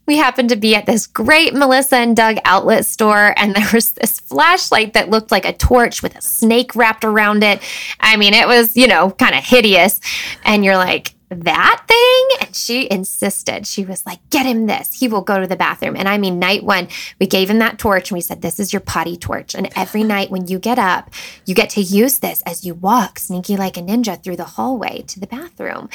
We 0.07 0.17
happened 0.17 0.51
to 0.51 0.57
be 0.57 0.75
at 0.75 0.87
this 0.87 1.07
great 1.07 1.55
Melissa 1.55 1.97
and 1.97 2.15
Doug 2.15 2.37
outlet 2.45 2.85
store, 2.85 3.35
and 3.37 3.55
there 3.57 3.69
was 3.73 3.93
this 3.93 4.21
flashlight 4.21 4.93
that 4.93 5.11
looked 5.11 5.31
like 5.31 5.47
a 5.47 5.53
torch 5.53 6.03
with 6.03 6.17
a 6.17 6.23
snake 6.23 6.77
wrapped 6.77 7.05
around 7.05 7.43
it. 7.43 7.63
I 7.99 8.17
mean, 8.17 8.35
it 8.35 8.47
was, 8.47 8.77
you 8.77 8.87
know, 8.87 9.11
kind 9.11 9.35
of 9.35 9.43
hideous. 9.45 10.01
And 10.45 10.65
you're 10.65 10.77
like, 10.77 11.15
that 11.31 11.85
thing? 11.87 12.47
And 12.47 12.57
she 12.57 12.91
insisted. 12.91 13.67
She 13.67 13.85
was 13.85 14.05
like, 14.07 14.19
get 14.31 14.47
him 14.47 14.67
this. 14.67 14.99
He 14.99 15.09
will 15.09 15.21
go 15.21 15.41
to 15.41 15.47
the 15.47 15.57
bathroom. 15.57 15.97
And 15.97 16.09
I 16.09 16.17
mean, 16.19 16.39
night 16.39 16.65
one, 16.65 16.89
we 17.21 17.27
gave 17.27 17.51
him 17.51 17.59
that 17.59 17.79
torch 17.79 18.11
and 18.11 18.17
we 18.17 18.21
said, 18.23 18.41
this 18.43 18.59
is 18.59 18.73
your 18.73 18.81
potty 18.81 19.17
torch. 19.17 19.55
And 19.55 19.69
every 19.77 20.03
night 20.15 20.31
when 20.31 20.47
you 20.47 20.59
get 20.59 20.79
up, 20.79 21.11
you 21.45 21.55
get 21.55 21.71
to 21.71 21.81
use 21.81 22.19
this 22.21 22.43
as 22.47 22.65
you 22.65 22.75
walk 22.75 23.19
sneaky 23.19 23.57
like 23.57 23.77
a 23.77 23.81
ninja 23.83 24.23
through 24.23 24.37
the 24.37 24.45
hallway 24.45 25.03
to 25.03 25.21
the 25.21 25.27
bathroom. 25.27 25.89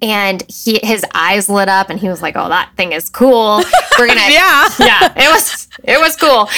And 0.00 0.42
he, 0.50 0.80
his 0.82 1.04
eyes 1.14 1.48
lit 1.48 1.68
up 1.68 1.90
and 1.90 1.98
he 2.00 2.08
was 2.08 2.22
like, 2.22 2.36
oh, 2.36 2.48
that 2.48 2.70
thing 2.76 2.92
is 2.92 3.10
cool. 3.10 3.62
We're 3.98 4.06
going 4.06 4.18
to, 4.26 4.32
Yeah. 4.32 4.68
yeah, 4.78 5.12
it 5.16 5.30
was, 5.30 5.68
it 5.84 6.00
was 6.00 6.16
cool. 6.16 6.48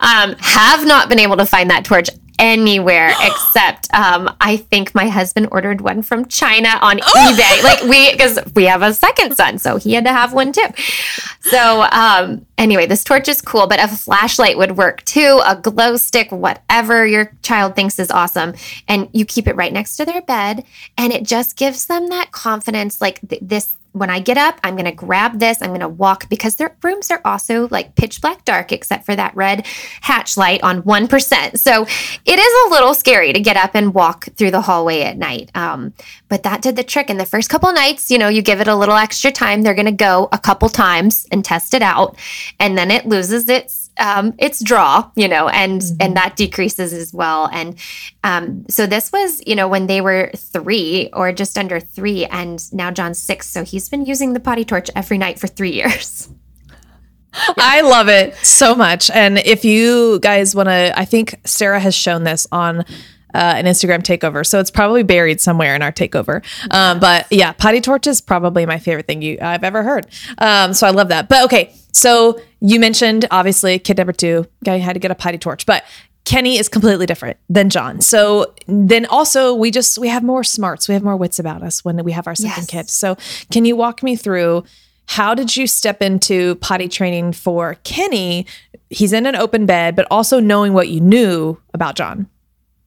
Um, 0.00 0.34
have 0.38 0.86
not 0.86 1.08
been 1.08 1.18
able 1.18 1.36
to 1.36 1.46
find 1.46 1.70
that 1.70 1.84
torch 1.84 2.08
anywhere 2.38 3.12
except 3.20 3.92
um, 3.94 4.34
I 4.40 4.56
think 4.56 4.94
my 4.94 5.08
husband 5.08 5.48
ordered 5.50 5.80
one 5.80 6.02
from 6.02 6.26
China 6.26 6.68
on 6.80 6.98
eBay. 7.00 7.62
Like 7.62 7.82
we 7.82 8.12
because 8.12 8.38
we 8.54 8.64
have 8.64 8.82
a 8.82 8.94
second 8.94 9.36
son, 9.36 9.58
so 9.58 9.76
he 9.76 9.94
had 9.94 10.04
to 10.04 10.12
have 10.12 10.32
one 10.32 10.52
too. 10.52 10.66
So 11.42 11.82
um, 11.92 12.46
anyway, 12.58 12.86
this 12.86 13.04
torch 13.04 13.28
is 13.28 13.40
cool, 13.40 13.66
but 13.66 13.82
a 13.82 13.88
flashlight 13.88 14.58
would 14.58 14.76
work 14.76 15.04
too, 15.04 15.40
a 15.44 15.56
glow 15.56 15.96
stick, 15.96 16.30
whatever 16.32 17.06
your 17.06 17.32
child 17.42 17.76
thinks 17.76 17.98
is 17.98 18.10
awesome. 18.10 18.54
And 18.88 19.08
you 19.12 19.24
keep 19.24 19.46
it 19.46 19.56
right 19.56 19.72
next 19.72 19.96
to 19.96 20.04
their 20.04 20.22
bed, 20.22 20.64
and 20.96 21.12
it 21.12 21.22
just 21.22 21.56
gives 21.56 21.86
them 21.86 22.08
that 22.08 22.32
confidence 22.32 23.00
like 23.00 23.20
th- 23.28 23.42
this 23.42 23.76
when 23.96 24.10
I 24.10 24.20
get 24.20 24.36
up, 24.36 24.60
I'm 24.62 24.74
going 24.74 24.84
to 24.84 24.92
grab 24.92 25.40
this. 25.40 25.62
I'm 25.62 25.70
going 25.70 25.80
to 25.80 25.88
walk 25.88 26.28
because 26.28 26.56
their 26.56 26.76
rooms 26.82 27.10
are 27.10 27.22
also 27.24 27.66
like 27.68 27.94
pitch 27.94 28.20
black 28.20 28.44
dark, 28.44 28.70
except 28.70 29.06
for 29.06 29.16
that 29.16 29.34
red 29.34 29.66
hatch 30.02 30.36
light 30.36 30.62
on 30.62 30.82
1%. 30.82 31.58
So 31.58 31.82
it 31.82 32.38
is 32.38 32.66
a 32.66 32.70
little 32.70 32.92
scary 32.92 33.32
to 33.32 33.40
get 33.40 33.56
up 33.56 33.70
and 33.74 33.94
walk 33.94 34.26
through 34.36 34.50
the 34.50 34.60
hallway 34.60 35.00
at 35.00 35.16
night. 35.16 35.50
Um, 35.54 35.94
but 36.28 36.42
that 36.42 36.60
did 36.60 36.76
the 36.76 36.84
trick. 36.84 37.08
In 37.08 37.16
the 37.16 37.24
first 37.24 37.48
couple 37.48 37.72
nights, 37.72 38.10
you 38.10 38.18
know, 38.18 38.28
you 38.28 38.42
give 38.42 38.60
it 38.60 38.68
a 38.68 38.76
little 38.76 38.96
extra 38.96 39.32
time. 39.32 39.62
They're 39.62 39.74
going 39.74 39.86
to 39.86 39.92
go 39.92 40.28
a 40.30 40.38
couple 40.38 40.68
times 40.68 41.26
and 41.32 41.42
test 41.42 41.72
it 41.72 41.82
out. 41.82 42.18
And 42.60 42.76
then 42.76 42.90
it 42.90 43.06
loses 43.06 43.48
its 43.48 43.85
um, 43.98 44.34
its 44.38 44.62
draw, 44.62 45.10
you 45.16 45.28
know, 45.28 45.48
and 45.48 45.82
and 46.00 46.16
that 46.16 46.36
decreases 46.36 46.92
as 46.92 47.12
well. 47.12 47.48
And 47.52 47.76
um, 48.24 48.66
so 48.68 48.86
this 48.86 49.12
was, 49.12 49.42
you 49.46 49.54
know, 49.54 49.68
when 49.68 49.86
they 49.86 50.00
were 50.00 50.30
three 50.36 51.10
or 51.12 51.32
just 51.32 51.56
under 51.58 51.80
three, 51.80 52.26
and 52.26 52.62
now 52.72 52.90
John's 52.90 53.18
six, 53.18 53.48
so 53.48 53.64
he's 53.64 53.88
been 53.88 54.04
using 54.04 54.32
the 54.32 54.40
potty 54.40 54.64
torch 54.64 54.90
every 54.94 55.18
night 55.18 55.38
for 55.38 55.46
three 55.46 55.72
years. 55.80 56.28
I 57.58 57.82
love 57.82 58.08
it 58.08 58.34
so 58.36 58.74
much. 58.74 59.10
And 59.10 59.38
if 59.38 59.64
you 59.64 60.18
guys 60.20 60.54
want 60.54 60.68
to, 60.68 60.98
I 60.98 61.04
think 61.04 61.38
Sarah 61.44 61.80
has 61.80 61.94
shown 61.94 62.24
this 62.24 62.46
on. 62.50 62.84
Uh, 63.36 63.54
an 63.58 63.66
Instagram 63.66 64.02
takeover, 64.02 64.46
so 64.46 64.58
it's 64.58 64.70
probably 64.70 65.02
buried 65.02 65.40
somewhere 65.42 65.74
in 65.74 65.82
our 65.82 65.92
takeover. 65.92 66.42
Um, 66.70 66.98
but 66.98 67.26
yeah, 67.30 67.52
potty 67.52 67.82
torch 67.82 68.06
is 68.06 68.20
probably 68.22 68.64
my 68.64 68.78
favorite 68.78 69.06
thing 69.06 69.20
you 69.20 69.36
I've 69.42 69.62
ever 69.62 69.82
heard. 69.82 70.06
Um, 70.38 70.72
so 70.72 70.86
I 70.86 70.90
love 70.90 71.08
that. 71.08 71.28
But 71.28 71.44
okay, 71.44 71.74
so 71.92 72.40
you 72.60 72.80
mentioned 72.80 73.26
obviously 73.30 73.78
kid 73.78 73.98
number 73.98 74.12
two 74.14 74.46
guy 74.64 74.78
had 74.78 74.94
to 74.94 75.00
get 75.00 75.10
a 75.10 75.14
potty 75.14 75.36
torch, 75.38 75.66
but 75.66 75.84
Kenny 76.24 76.56
is 76.58 76.68
completely 76.68 77.04
different 77.06 77.36
than 77.48 77.68
John. 77.70 78.00
So 78.00 78.54
then 78.66 79.04
also 79.06 79.54
we 79.54 79.70
just 79.70 79.98
we 79.98 80.08
have 80.08 80.22
more 80.24 80.42
smarts, 80.42 80.88
we 80.88 80.94
have 80.94 81.04
more 81.04 81.16
wits 81.16 81.38
about 81.38 81.62
us 81.62 81.84
when 81.84 82.02
we 82.04 82.12
have 82.12 82.26
our 82.26 82.34
second 82.34 82.62
Yes. 82.62 82.70
kid. 82.70 82.90
So 82.90 83.16
can 83.52 83.64
you 83.66 83.76
walk 83.76 84.02
me 84.02 84.16
through 84.16 84.64
how 85.08 85.34
did 85.34 85.56
you 85.56 85.66
step 85.66 86.00
into 86.02 86.54
potty 86.56 86.88
training 86.88 87.32
for 87.32 87.76
Kenny? 87.84 88.46
He's 88.90 89.12
in 89.12 89.26
an 89.26 89.36
open 89.36 89.66
bed, 89.66 89.94
but 89.94 90.06
also 90.10 90.40
knowing 90.40 90.72
what 90.72 90.88
you 90.88 91.00
knew 91.00 91.58
about 91.74 91.94
John. 91.96 92.26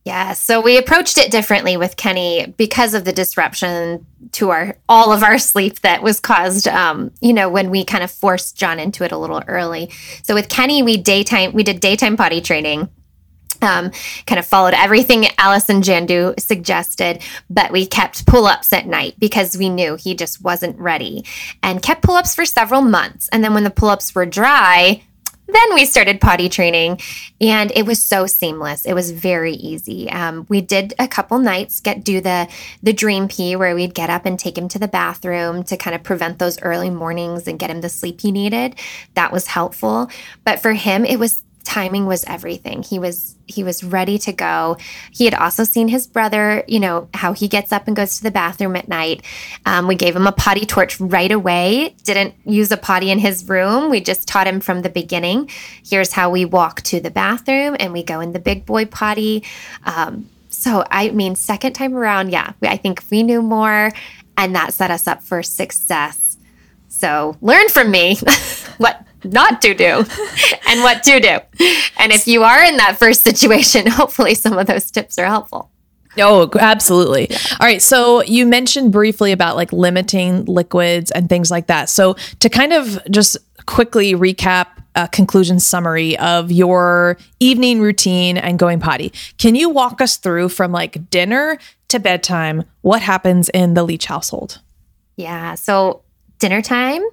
Yeah, 0.09 0.33
so 0.33 0.59
we 0.59 0.79
approached 0.79 1.19
it 1.19 1.29
differently 1.29 1.77
with 1.77 1.95
Kenny 1.95 2.51
because 2.57 2.95
of 2.95 3.05
the 3.05 3.13
disruption 3.13 4.07
to 4.31 4.49
our 4.49 4.75
all 4.89 5.11
of 5.11 5.21
our 5.21 5.37
sleep 5.37 5.81
that 5.81 6.01
was 6.01 6.19
caused 6.19 6.67
um, 6.67 7.11
you 7.21 7.31
know, 7.31 7.47
when 7.47 7.69
we 7.69 7.85
kind 7.85 8.03
of 8.03 8.09
forced 8.09 8.57
John 8.57 8.79
into 8.79 9.03
it 9.03 9.11
a 9.11 9.17
little 9.19 9.43
early. 9.47 9.91
So 10.23 10.33
with 10.33 10.49
Kenny, 10.49 10.81
we 10.81 10.97
daytime 10.97 11.53
we 11.53 11.61
did 11.61 11.79
daytime 11.79 12.17
potty 12.17 12.41
training. 12.41 12.89
Um, 13.61 13.91
kind 14.25 14.39
of 14.39 14.47
followed 14.47 14.73
everything 14.73 15.27
Allison 15.37 15.83
Jandu 15.83 16.39
suggested, 16.39 17.21
but 17.47 17.71
we 17.71 17.85
kept 17.85 18.25
pull 18.25 18.47
ups 18.47 18.73
at 18.73 18.87
night 18.87 19.13
because 19.19 19.57
we 19.57 19.69
knew 19.69 19.95
he 19.95 20.15
just 20.15 20.41
wasn't 20.41 20.79
ready 20.79 21.23
and 21.61 21.83
kept 21.83 22.01
pull 22.01 22.15
ups 22.15 22.33
for 22.33 22.45
several 22.45 22.81
months. 22.81 23.29
And 23.31 23.43
then 23.43 23.53
when 23.53 23.63
the 23.63 23.69
pull 23.69 23.89
ups 23.89 24.15
were 24.15 24.25
dry, 24.25 25.03
then 25.53 25.73
we 25.73 25.85
started 25.85 26.21
potty 26.21 26.49
training 26.49 26.99
and 27.41 27.71
it 27.75 27.85
was 27.85 28.01
so 28.01 28.25
seamless. 28.25 28.85
It 28.85 28.93
was 28.93 29.11
very 29.11 29.53
easy. 29.53 30.09
Um, 30.11 30.45
we 30.49 30.61
did 30.61 30.93
a 30.99 31.07
couple 31.07 31.39
nights 31.39 31.79
get 31.79 32.03
do 32.03 32.21
the 32.21 32.47
the 32.83 32.93
dream 32.93 33.27
pee 33.27 33.55
where 33.55 33.75
we'd 33.75 33.93
get 33.93 34.09
up 34.09 34.25
and 34.25 34.37
take 34.37 34.57
him 34.57 34.67
to 34.69 34.79
the 34.79 34.87
bathroom 34.87 35.63
to 35.63 35.77
kind 35.77 35.95
of 35.95 36.03
prevent 36.03 36.39
those 36.39 36.61
early 36.61 36.89
mornings 36.89 37.47
and 37.47 37.59
get 37.59 37.69
him 37.69 37.81
the 37.81 37.89
sleep 37.89 38.21
he 38.21 38.31
needed. 38.31 38.75
That 39.15 39.31
was 39.31 39.47
helpful. 39.47 40.09
But 40.43 40.59
for 40.59 40.73
him 40.73 41.05
it 41.05 41.19
was 41.19 41.43
timing 41.69 42.05
was 42.05 42.23
everything. 42.25 42.83
He 42.83 42.99
was 42.99 43.35
he 43.45 43.63
was 43.63 43.83
ready 43.83 44.17
to 44.19 44.33
go. 44.33 44.77
He 45.11 45.25
had 45.25 45.33
also 45.33 45.63
seen 45.63 45.87
his 45.87 46.07
brother 46.07 46.63
you 46.67 46.79
know 46.79 47.07
how 47.13 47.33
he 47.33 47.47
gets 47.47 47.71
up 47.71 47.87
and 47.87 47.95
goes 47.95 48.17
to 48.17 48.23
the 48.23 48.31
bathroom 48.31 48.75
at 48.75 48.87
night. 48.87 49.23
Um, 49.65 49.87
we 49.87 49.95
gave 49.95 50.15
him 50.15 50.27
a 50.27 50.31
potty 50.31 50.65
torch 50.65 50.99
right 50.99 51.31
away. 51.31 51.95
Didn't 52.03 52.35
use 52.45 52.71
a 52.71 52.77
potty 52.77 53.11
in 53.11 53.19
his 53.19 53.47
room. 53.47 53.89
We 53.89 54.01
just 54.01 54.27
taught 54.27 54.47
him 54.47 54.59
from 54.59 54.81
the 54.81 54.89
beginning. 54.89 55.49
Here's 55.85 56.11
how 56.11 56.29
we 56.29 56.43
walk 56.43 56.81
to 56.83 56.99
the 56.99 57.11
bathroom 57.11 57.77
and 57.79 57.93
we 57.93 58.03
go 58.03 58.19
in 58.19 58.33
the 58.33 58.39
big 58.39 58.65
boy 58.65 58.85
potty. 58.85 59.43
Um, 59.85 60.29
so 60.51 60.83
i 60.89 61.09
mean 61.09 61.35
second 61.35 61.73
time 61.73 61.95
around 61.95 62.31
yeah 62.31 62.53
i 62.63 62.75
think 62.75 63.03
we 63.11 63.21
knew 63.21 63.39
more 63.39 63.91
and 64.39 64.55
that 64.55 64.73
set 64.73 64.89
us 64.89 65.05
up 65.05 65.21
for 65.21 65.43
success. 65.43 66.37
So 66.87 67.37
learn 67.41 67.67
from 67.69 67.91
me. 67.91 68.17
What 68.77 69.03
not 69.23 69.61
to 69.61 69.73
do 69.73 69.85
and 70.67 70.81
what 70.81 71.03
to 71.03 71.19
do. 71.19 71.39
And 71.97 72.11
if 72.11 72.27
you 72.27 72.43
are 72.43 72.63
in 72.63 72.77
that 72.77 72.97
first 72.97 73.23
situation, 73.23 73.87
hopefully 73.89 74.35
some 74.35 74.57
of 74.57 74.67
those 74.67 74.89
tips 74.91 75.17
are 75.17 75.25
helpful. 75.25 75.71
Oh, 76.17 76.49
absolutely. 76.59 77.29
All 77.59 77.67
right. 77.67 77.81
So 77.81 78.23
you 78.23 78.45
mentioned 78.45 78.91
briefly 78.91 79.31
about 79.31 79.55
like 79.55 79.71
limiting 79.71 80.45
liquids 80.45 81.11
and 81.11 81.29
things 81.29 81.51
like 81.51 81.67
that. 81.67 81.89
So 81.89 82.15
to 82.39 82.49
kind 82.49 82.73
of 82.73 82.99
just 83.11 83.37
quickly 83.65 84.13
recap 84.13 84.67
a 84.95 85.07
conclusion 85.07 85.59
summary 85.59 86.17
of 86.17 86.51
your 86.51 87.17
evening 87.39 87.79
routine 87.79 88.37
and 88.37 88.57
going 88.57 88.79
potty, 88.79 89.13
can 89.37 89.55
you 89.55 89.69
walk 89.69 90.01
us 90.01 90.17
through 90.17 90.49
from 90.49 90.71
like 90.71 91.09
dinner 91.09 91.59
to 91.89 91.99
bedtime 91.99 92.63
what 92.81 93.01
happens 93.01 93.49
in 93.49 93.75
the 93.75 93.83
Leach 93.83 94.05
household? 94.05 94.61
Yeah. 95.15 95.55
So 95.55 96.01
dinner 96.39 96.61
time 96.61 97.03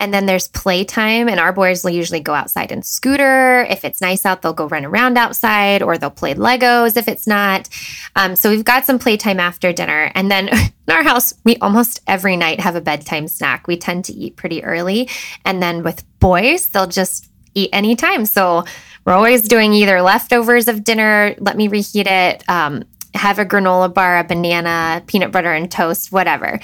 And 0.00 0.12
then 0.12 0.26
there's 0.26 0.48
playtime, 0.48 1.28
and 1.28 1.38
our 1.40 1.52
boys 1.52 1.84
will 1.84 1.90
usually 1.90 2.20
go 2.20 2.34
outside 2.34 2.72
and 2.72 2.84
scooter. 2.84 3.66
If 3.68 3.84
it's 3.84 4.00
nice 4.00 4.26
out, 4.26 4.42
they'll 4.42 4.52
go 4.52 4.68
run 4.68 4.84
around 4.84 5.18
outside, 5.18 5.82
or 5.82 5.98
they'll 5.98 6.10
play 6.10 6.34
Legos 6.34 6.96
if 6.96 7.08
it's 7.08 7.26
not. 7.26 7.68
Um, 8.16 8.36
so 8.36 8.50
we've 8.50 8.64
got 8.64 8.84
some 8.84 8.98
playtime 8.98 9.40
after 9.40 9.72
dinner. 9.72 10.10
And 10.14 10.30
then 10.30 10.48
in 10.48 10.72
our 10.94 11.02
house, 11.02 11.34
we 11.44 11.56
almost 11.58 12.00
every 12.06 12.36
night 12.36 12.60
have 12.60 12.76
a 12.76 12.80
bedtime 12.80 13.28
snack. 13.28 13.66
We 13.66 13.76
tend 13.76 14.04
to 14.06 14.12
eat 14.12 14.36
pretty 14.36 14.62
early. 14.64 15.08
And 15.44 15.62
then 15.62 15.82
with 15.82 16.04
boys, 16.18 16.68
they'll 16.68 16.86
just 16.86 17.28
eat 17.54 17.70
anytime. 17.72 18.24
So 18.26 18.64
we're 19.04 19.12
always 19.12 19.42
doing 19.42 19.72
either 19.72 20.00
leftovers 20.00 20.68
of 20.68 20.84
dinner, 20.84 21.34
let 21.38 21.56
me 21.56 21.68
reheat 21.68 22.06
it, 22.06 22.48
um, 22.48 22.84
have 23.14 23.38
a 23.38 23.44
granola 23.44 23.92
bar, 23.92 24.18
a 24.18 24.24
banana, 24.24 25.02
peanut 25.06 25.32
butter 25.32 25.52
and 25.52 25.70
toast, 25.70 26.12
whatever. 26.12 26.60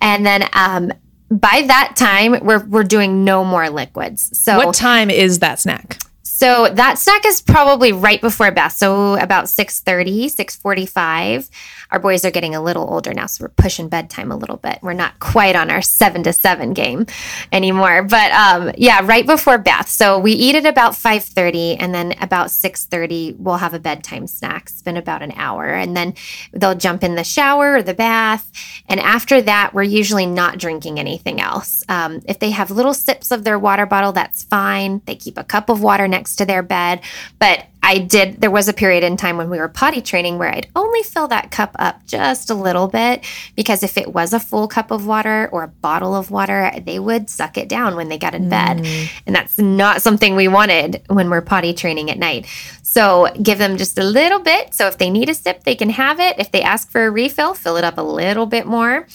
And 0.00 0.26
then 0.26 0.48
um, 0.52 0.92
by 1.32 1.64
that 1.66 1.94
time, 1.96 2.44
we're 2.44 2.64
we're 2.66 2.84
doing 2.84 3.24
no 3.24 3.44
more 3.44 3.70
liquids. 3.70 4.36
So 4.38 4.56
what 4.58 4.74
time 4.74 5.10
is 5.10 5.38
that 5.38 5.58
snack? 5.60 6.01
So 6.42 6.68
that 6.68 6.98
snack 6.98 7.24
is 7.24 7.40
probably 7.40 7.92
right 7.92 8.20
before 8.20 8.50
bath. 8.50 8.72
So 8.72 9.14
about 9.14 9.44
6.30, 9.44 10.24
6.45. 10.24 11.48
Our 11.92 12.00
boys 12.00 12.24
are 12.24 12.32
getting 12.32 12.56
a 12.56 12.60
little 12.60 12.92
older 12.92 13.14
now, 13.14 13.26
so 13.26 13.44
we're 13.44 13.50
pushing 13.50 13.88
bedtime 13.88 14.32
a 14.32 14.36
little 14.36 14.56
bit. 14.56 14.80
We're 14.82 14.92
not 14.92 15.20
quite 15.20 15.54
on 15.54 15.70
our 15.70 15.82
seven 15.82 16.24
to 16.24 16.32
seven 16.32 16.72
game 16.72 17.06
anymore. 17.52 18.02
But 18.02 18.32
um, 18.32 18.72
yeah, 18.76 19.02
right 19.04 19.24
before 19.24 19.58
bath. 19.58 19.88
So 19.88 20.18
we 20.18 20.32
eat 20.32 20.56
at 20.56 20.66
about 20.66 20.94
5.30 20.94 21.76
and 21.78 21.94
then 21.94 22.14
about 22.20 22.48
6.30 22.48 23.36
we'll 23.36 23.58
have 23.58 23.74
a 23.74 23.78
bedtime 23.78 24.26
snack. 24.26 24.62
It's 24.62 24.82
been 24.82 24.96
about 24.96 25.22
an 25.22 25.32
hour. 25.36 25.66
And 25.66 25.96
then 25.96 26.14
they'll 26.52 26.74
jump 26.74 27.04
in 27.04 27.14
the 27.14 27.22
shower 27.22 27.76
or 27.76 27.82
the 27.84 27.94
bath. 27.94 28.50
And 28.88 28.98
after 28.98 29.40
that, 29.42 29.74
we're 29.74 29.84
usually 29.84 30.26
not 30.26 30.58
drinking 30.58 30.98
anything 30.98 31.40
else. 31.40 31.84
Um, 31.88 32.20
if 32.26 32.40
they 32.40 32.50
have 32.50 32.72
little 32.72 32.94
sips 32.94 33.30
of 33.30 33.44
their 33.44 33.60
water 33.60 33.86
bottle, 33.86 34.10
that's 34.10 34.42
fine. 34.42 35.02
They 35.04 35.14
keep 35.14 35.38
a 35.38 35.44
cup 35.44 35.68
of 35.68 35.82
water 35.82 36.08
next 36.08 36.31
to 36.36 36.44
their 36.44 36.62
bed. 36.62 37.00
But 37.38 37.66
I 37.84 37.98
did, 37.98 38.40
there 38.40 38.50
was 38.50 38.68
a 38.68 38.72
period 38.72 39.02
in 39.02 39.16
time 39.16 39.36
when 39.36 39.50
we 39.50 39.58
were 39.58 39.68
potty 39.68 40.00
training 40.00 40.38
where 40.38 40.48
I'd 40.48 40.68
only 40.76 41.02
fill 41.02 41.26
that 41.28 41.50
cup 41.50 41.74
up 41.80 42.06
just 42.06 42.48
a 42.48 42.54
little 42.54 42.86
bit 42.86 43.24
because 43.56 43.82
if 43.82 43.98
it 43.98 44.12
was 44.12 44.32
a 44.32 44.38
full 44.38 44.68
cup 44.68 44.92
of 44.92 45.04
water 45.04 45.48
or 45.50 45.64
a 45.64 45.68
bottle 45.68 46.14
of 46.14 46.30
water, 46.30 46.70
they 46.84 47.00
would 47.00 47.28
suck 47.28 47.58
it 47.58 47.68
down 47.68 47.96
when 47.96 48.08
they 48.08 48.18
got 48.18 48.36
in 48.36 48.48
bed. 48.48 48.78
Mm. 48.78 49.10
And 49.26 49.34
that's 49.34 49.58
not 49.58 50.00
something 50.00 50.36
we 50.36 50.46
wanted 50.46 51.02
when 51.08 51.28
we're 51.28 51.40
potty 51.40 51.74
training 51.74 52.08
at 52.08 52.18
night. 52.18 52.46
So 52.82 53.32
give 53.42 53.58
them 53.58 53.76
just 53.76 53.98
a 53.98 54.04
little 54.04 54.38
bit. 54.38 54.74
So 54.74 54.86
if 54.86 54.98
they 54.98 55.10
need 55.10 55.28
a 55.28 55.34
sip, 55.34 55.64
they 55.64 55.74
can 55.74 55.90
have 55.90 56.20
it. 56.20 56.38
If 56.38 56.52
they 56.52 56.62
ask 56.62 56.88
for 56.88 57.06
a 57.06 57.10
refill, 57.10 57.54
fill 57.54 57.76
it 57.76 57.84
up 57.84 57.98
a 57.98 58.02
little 58.02 58.46
bit 58.46 58.66
more. 58.66 59.08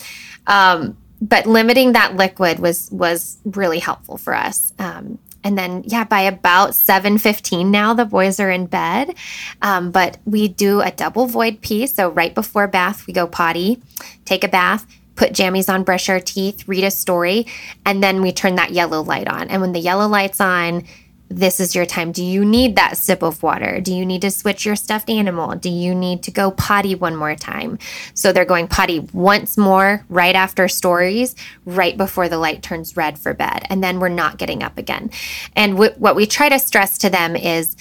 Um, 0.46 0.98
but 1.22 1.46
limiting 1.46 1.94
that 1.94 2.16
liquid 2.16 2.60
was 2.60 2.90
was 2.92 3.38
really 3.46 3.80
helpful 3.80 4.18
for 4.18 4.36
us. 4.36 4.74
Um, 4.78 5.20
and 5.48 5.58
then 5.58 5.82
yeah 5.86 6.04
by 6.04 6.22
about 6.22 6.72
7.15 6.72 7.68
now 7.68 7.94
the 7.94 8.06
boys 8.06 8.40
are 8.40 8.52
in 8.52 8.66
bed. 8.66 9.16
Um, 9.62 9.92
but 9.92 10.18
we 10.26 10.50
do 10.50 10.82
a 10.82 10.92
double 10.92 11.26
void 11.26 11.62
pee. 11.62 11.88
So 11.88 12.10
right 12.10 12.36
before 12.36 12.68
bath 12.68 13.08
we 13.08 13.14
go 13.14 13.26
potty 13.26 13.82
take 14.26 14.44
a 14.44 14.50
bath 14.50 14.86
put 15.16 15.32
jammies 15.32 15.74
on 15.74 15.84
brush 15.84 16.10
our 16.10 16.20
teeth 16.20 16.68
read 16.68 16.84
a 16.84 16.92
story 16.92 17.48
and 17.86 18.04
then 18.04 18.22
we 18.22 18.32
turn 18.32 18.56
that 18.56 18.72
yellow 18.72 19.02
light 19.02 19.28
on. 19.28 19.50
And 19.50 19.62
when 19.62 19.72
the 19.72 19.80
yellow 19.80 20.08
light's 20.08 20.42
on 20.42 20.84
this 21.30 21.60
is 21.60 21.76
your 21.76 21.86
time. 21.86 22.12
Do 22.12 22.24
you 22.24 22.46
need 22.46 22.76
that 22.76 22.98
sip 22.98 23.22
of 23.22 23.44
water? 23.44 23.82
Do 23.82 23.94
you 23.94 24.06
need 24.06 24.22
to 24.22 24.32
switch 24.32 24.66
your 24.66 24.76
stuffed 24.76 25.10
animal? 25.10 25.56
Do 25.56 25.70
you 25.70 25.94
need 25.94 26.24
to 26.24 26.32
go 26.32 26.52
potty 26.52 26.96
one 26.96 27.16
more 27.16 27.36
time? 27.36 27.80
So 28.14 28.32
they're 28.32 28.46
going 28.46 28.68
potty 28.68 29.00
once 29.14 29.58
more 29.58 30.06
right 30.10 30.36
after 30.36 30.68
stories, 30.68 31.36
right 31.66 31.98
before 31.98 32.30
the 32.30 32.38
light 32.38 32.64
turns 32.64 32.96
red 32.96 33.20
for 33.20 33.34
bed. 33.34 33.66
And 33.70 33.84
then 33.84 34.00
we're 34.00 34.10
not 34.10 34.38
getting 34.38 34.64
up 34.64 34.78
again. 34.78 35.10
And 35.56 35.74
w- 35.74 35.94
what 35.98 36.16
we 36.16 36.26
try 36.26 36.50
to 36.50 36.60
stress 36.60 36.98
to 37.00 37.10
them 37.10 37.36
is 37.36 37.76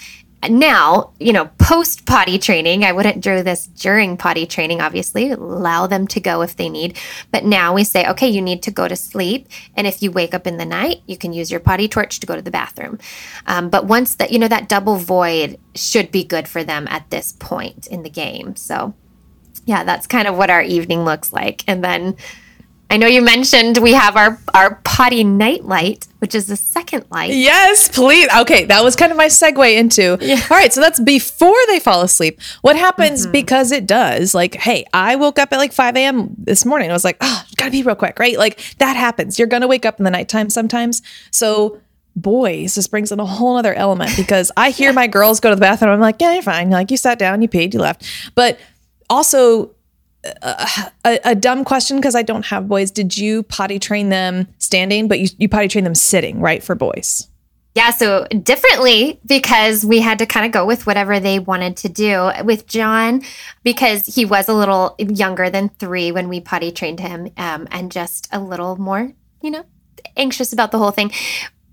now, 0.47 1.11
you 1.19 1.33
know, 1.33 1.49
post 1.57 2.05
potty 2.05 2.37
training, 2.37 2.83
I 2.83 2.91
wouldn't 2.91 3.21
do 3.21 3.41
this 3.41 3.67
during 3.67 4.17
potty 4.17 4.45
training, 4.45 4.81
obviously, 4.81 5.31
allow 5.31 5.87
them 5.87 6.07
to 6.07 6.19
go 6.19 6.41
if 6.41 6.55
they 6.55 6.69
need. 6.69 6.97
But 7.31 7.43
now 7.43 7.73
we 7.73 7.83
say, 7.83 8.07
okay, 8.07 8.27
you 8.27 8.41
need 8.41 8.61
to 8.63 8.71
go 8.71 8.87
to 8.87 8.95
sleep. 8.95 9.47
And 9.75 9.87
if 9.87 10.01
you 10.01 10.11
wake 10.11 10.33
up 10.33 10.45
in 10.45 10.57
the 10.57 10.65
night, 10.65 11.01
you 11.07 11.17
can 11.17 11.33
use 11.33 11.49
your 11.49 11.59
potty 11.59 11.87
torch 11.87 12.19
to 12.19 12.27
go 12.27 12.35
to 12.35 12.41
the 12.41 12.51
bathroom. 12.51 12.99
Um, 13.47 13.69
but 13.69 13.85
once 13.85 14.15
that, 14.15 14.31
you 14.31 14.39
know, 14.39 14.47
that 14.47 14.69
double 14.69 14.97
void 14.97 15.59
should 15.75 16.11
be 16.11 16.23
good 16.23 16.47
for 16.47 16.63
them 16.63 16.87
at 16.87 17.09
this 17.09 17.33
point 17.33 17.87
in 17.87 18.03
the 18.03 18.09
game. 18.09 18.55
So, 18.55 18.93
yeah, 19.65 19.83
that's 19.83 20.07
kind 20.07 20.27
of 20.27 20.37
what 20.37 20.49
our 20.49 20.61
evening 20.61 21.03
looks 21.03 21.33
like. 21.33 21.63
And 21.67 21.83
then, 21.83 22.15
I 22.89 22.97
know 22.97 23.07
you 23.07 23.21
mentioned 23.21 23.77
we 23.79 23.93
have 23.93 24.15
our 24.15 24.39
our 24.53 24.75
potty 24.83 25.23
night 25.23 25.65
light, 25.65 26.07
which 26.19 26.33
is 26.33 26.47
the 26.47 26.55
second 26.55 27.05
light. 27.11 27.33
Yes, 27.33 27.89
please. 27.89 28.29
Okay, 28.39 28.65
that 28.65 28.83
was 28.83 28.95
kind 28.95 29.11
of 29.11 29.17
my 29.17 29.25
segue 29.25 29.75
into. 29.75 30.17
Yeah. 30.21 30.41
All 30.49 30.57
right, 30.57 30.71
so 30.71 30.79
that's 30.79 30.99
before 30.99 31.57
they 31.67 31.79
fall 31.79 32.01
asleep. 32.01 32.39
What 32.61 32.77
happens 32.77 33.23
mm-hmm. 33.23 33.33
because 33.33 33.71
it 33.71 33.87
does? 33.87 34.33
Like, 34.33 34.55
hey, 34.55 34.85
I 34.93 35.17
woke 35.17 35.37
up 35.37 35.51
at 35.51 35.57
like 35.57 35.73
5 35.73 35.97
a.m. 35.97 36.33
this 36.37 36.65
morning. 36.65 36.89
I 36.89 36.93
was 36.93 37.03
like, 37.03 37.17
oh, 37.19 37.43
gotta 37.57 37.71
be 37.71 37.83
real 37.83 37.95
quick, 37.95 38.19
right? 38.19 38.37
Like 38.37 38.59
that 38.77 38.95
happens. 38.95 39.37
You're 39.37 39.49
gonna 39.49 39.67
wake 39.67 39.85
up 39.85 39.99
in 39.99 40.05
the 40.05 40.11
nighttime 40.11 40.49
sometimes. 40.49 41.01
So 41.31 41.81
boys, 42.15 42.75
this 42.75 42.87
brings 42.87 43.11
in 43.11 43.19
a 43.19 43.25
whole 43.25 43.57
other 43.57 43.73
element 43.73 44.11
because 44.17 44.51
I 44.57 44.71
hear 44.71 44.91
my 45.01 45.07
girls 45.07 45.39
go 45.39 45.49
to 45.49 45.55
the 45.55 45.61
bathroom. 45.61 45.91
I'm 45.91 45.99
like, 45.99 46.19
yeah, 46.19 46.33
you're 46.33 46.43
fine. 46.43 46.69
Like 46.69 46.89
you 46.89 46.97
sat 46.97 47.19
down, 47.19 47.41
you 47.41 47.47
peed, 47.47 47.73
you 47.73 47.79
left. 47.79 48.05
But 48.33 48.59
also 49.09 49.71
a, 50.41 51.19
a 51.23 51.35
dumb 51.35 51.63
question 51.63 51.97
because 51.97 52.15
I 52.15 52.23
don't 52.23 52.45
have 52.45 52.67
boys. 52.67 52.91
Did 52.91 53.17
you 53.17 53.43
potty 53.43 53.79
train 53.79 54.09
them 54.09 54.47
standing, 54.57 55.07
but 55.07 55.19
you, 55.19 55.29
you 55.37 55.49
potty 55.49 55.67
train 55.67 55.83
them 55.83 55.95
sitting, 55.95 56.39
right? 56.39 56.63
For 56.63 56.75
boys. 56.75 57.27
Yeah, 57.75 57.91
so 57.91 58.25
differently 58.25 59.19
because 59.23 59.85
we 59.85 59.99
had 59.99 60.17
to 60.17 60.25
kind 60.25 60.47
of 60.47 60.51
go 60.51 60.65
with 60.65 60.87
whatever 60.87 61.19
they 61.19 61.37
wanted 61.37 61.77
to 61.77 61.89
do. 61.89 62.31
With 62.43 62.65
John, 62.65 63.21
because 63.61 64.07
he 64.07 64.25
was 64.25 64.49
a 64.49 64.53
little 64.53 64.95
younger 64.97 65.51
than 65.51 65.69
three 65.69 66.11
when 66.11 66.27
we 66.27 66.41
potty 66.41 66.71
trained 66.71 66.99
him 66.99 67.29
um, 67.37 67.67
and 67.69 67.91
just 67.91 68.29
a 68.31 68.39
little 68.39 68.77
more, 68.77 69.13
you 69.43 69.51
know, 69.51 69.63
anxious 70.15 70.51
about 70.53 70.71
the 70.71 70.79
whole 70.79 70.89
thing. 70.89 71.11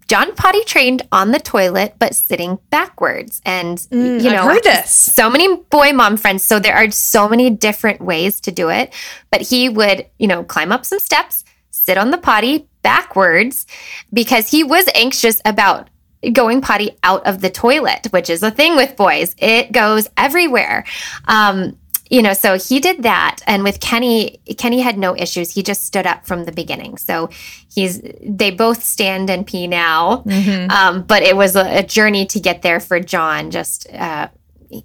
John 0.08 0.34
potty 0.34 0.62
trained 0.64 1.02
on 1.12 1.30
the 1.32 1.38
toilet, 1.38 1.94
but 1.98 2.14
sitting 2.14 2.58
backwards. 2.70 3.40
And, 3.44 3.84
you 3.90 3.98
know, 3.98 4.18
Mm, 4.18 4.32
I've 4.38 4.44
heard 4.44 4.62
this. 4.64 4.90
so 4.94 5.30
many 5.30 5.56
boy 5.56 5.92
mom 5.92 6.16
friends. 6.16 6.42
So 6.42 6.58
there 6.58 6.74
are 6.76 6.90
so 6.90 7.28
many 7.28 7.50
different 7.50 8.00
ways 8.00 8.40
to 8.42 8.50
do 8.52 8.68
it. 8.70 8.92
But 9.30 9.40
he 9.42 9.68
would, 9.68 10.06
you 10.18 10.26
know, 10.26 10.44
climb 10.44 10.72
up 10.72 10.84
some 10.84 10.98
steps, 10.98 11.44
sit 11.70 11.96
on 11.98 12.10
the 12.10 12.18
potty 12.18 12.68
backwards 12.82 13.66
because 14.12 14.50
he 14.50 14.62
was 14.62 14.86
anxious 14.94 15.40
about 15.44 15.88
going 16.32 16.60
potty 16.60 16.96
out 17.02 17.26
of 17.26 17.40
the 17.42 17.50
toilet, 17.50 18.06
which 18.10 18.30
is 18.30 18.42
a 18.42 18.50
thing 18.50 18.76
with 18.76 18.96
boys. 18.96 19.34
It 19.38 19.72
goes 19.72 20.08
everywhere. 20.16 20.84
Um, 21.28 21.78
you 22.10 22.22
know, 22.22 22.34
so 22.34 22.58
he 22.58 22.80
did 22.80 23.02
that. 23.02 23.40
And 23.46 23.64
with 23.64 23.80
Kenny, 23.80 24.38
Kenny 24.58 24.80
had 24.80 24.98
no 24.98 25.16
issues. 25.16 25.50
He 25.50 25.62
just 25.62 25.84
stood 25.84 26.06
up 26.06 26.26
from 26.26 26.44
the 26.44 26.52
beginning. 26.52 26.98
So 26.98 27.30
he's, 27.72 28.02
they 28.22 28.50
both 28.50 28.82
stand 28.84 29.30
and 29.30 29.46
pee 29.46 29.66
now. 29.66 30.22
Um, 30.70 31.02
but 31.02 31.22
it 31.22 31.36
was 31.36 31.56
a, 31.56 31.78
a 31.78 31.82
journey 31.82 32.26
to 32.26 32.40
get 32.40 32.62
there 32.62 32.80
for 32.80 33.00
John, 33.00 33.50
just, 33.50 33.90
uh, 33.92 34.28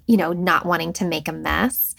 you 0.06 0.16
know, 0.16 0.32
not 0.32 0.64
wanting 0.64 0.92
to 0.94 1.04
make 1.04 1.28
a 1.28 1.32
mess. 1.32 1.94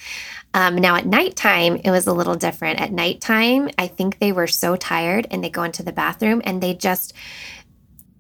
Um, 0.54 0.76
now 0.76 0.96
at 0.96 1.06
nighttime, 1.06 1.78
it 1.78 1.92
was 1.92 2.08
a 2.08 2.14
little 2.14 2.36
different. 2.36 2.82
At 2.82 2.92
nighttime, 2.92 3.70
I 3.78 3.88
think 3.88 4.20
they 4.20 4.32
were 4.32 4.48
so 4.48 4.76
tired 4.76 5.28
and 5.32 5.44
they 5.44 5.50
go 5.50 5.64
into 5.64 5.84
the 5.84 5.94
bathroom 5.94 6.42
and 6.44 6.62
they 6.62 6.74
just 6.74 7.14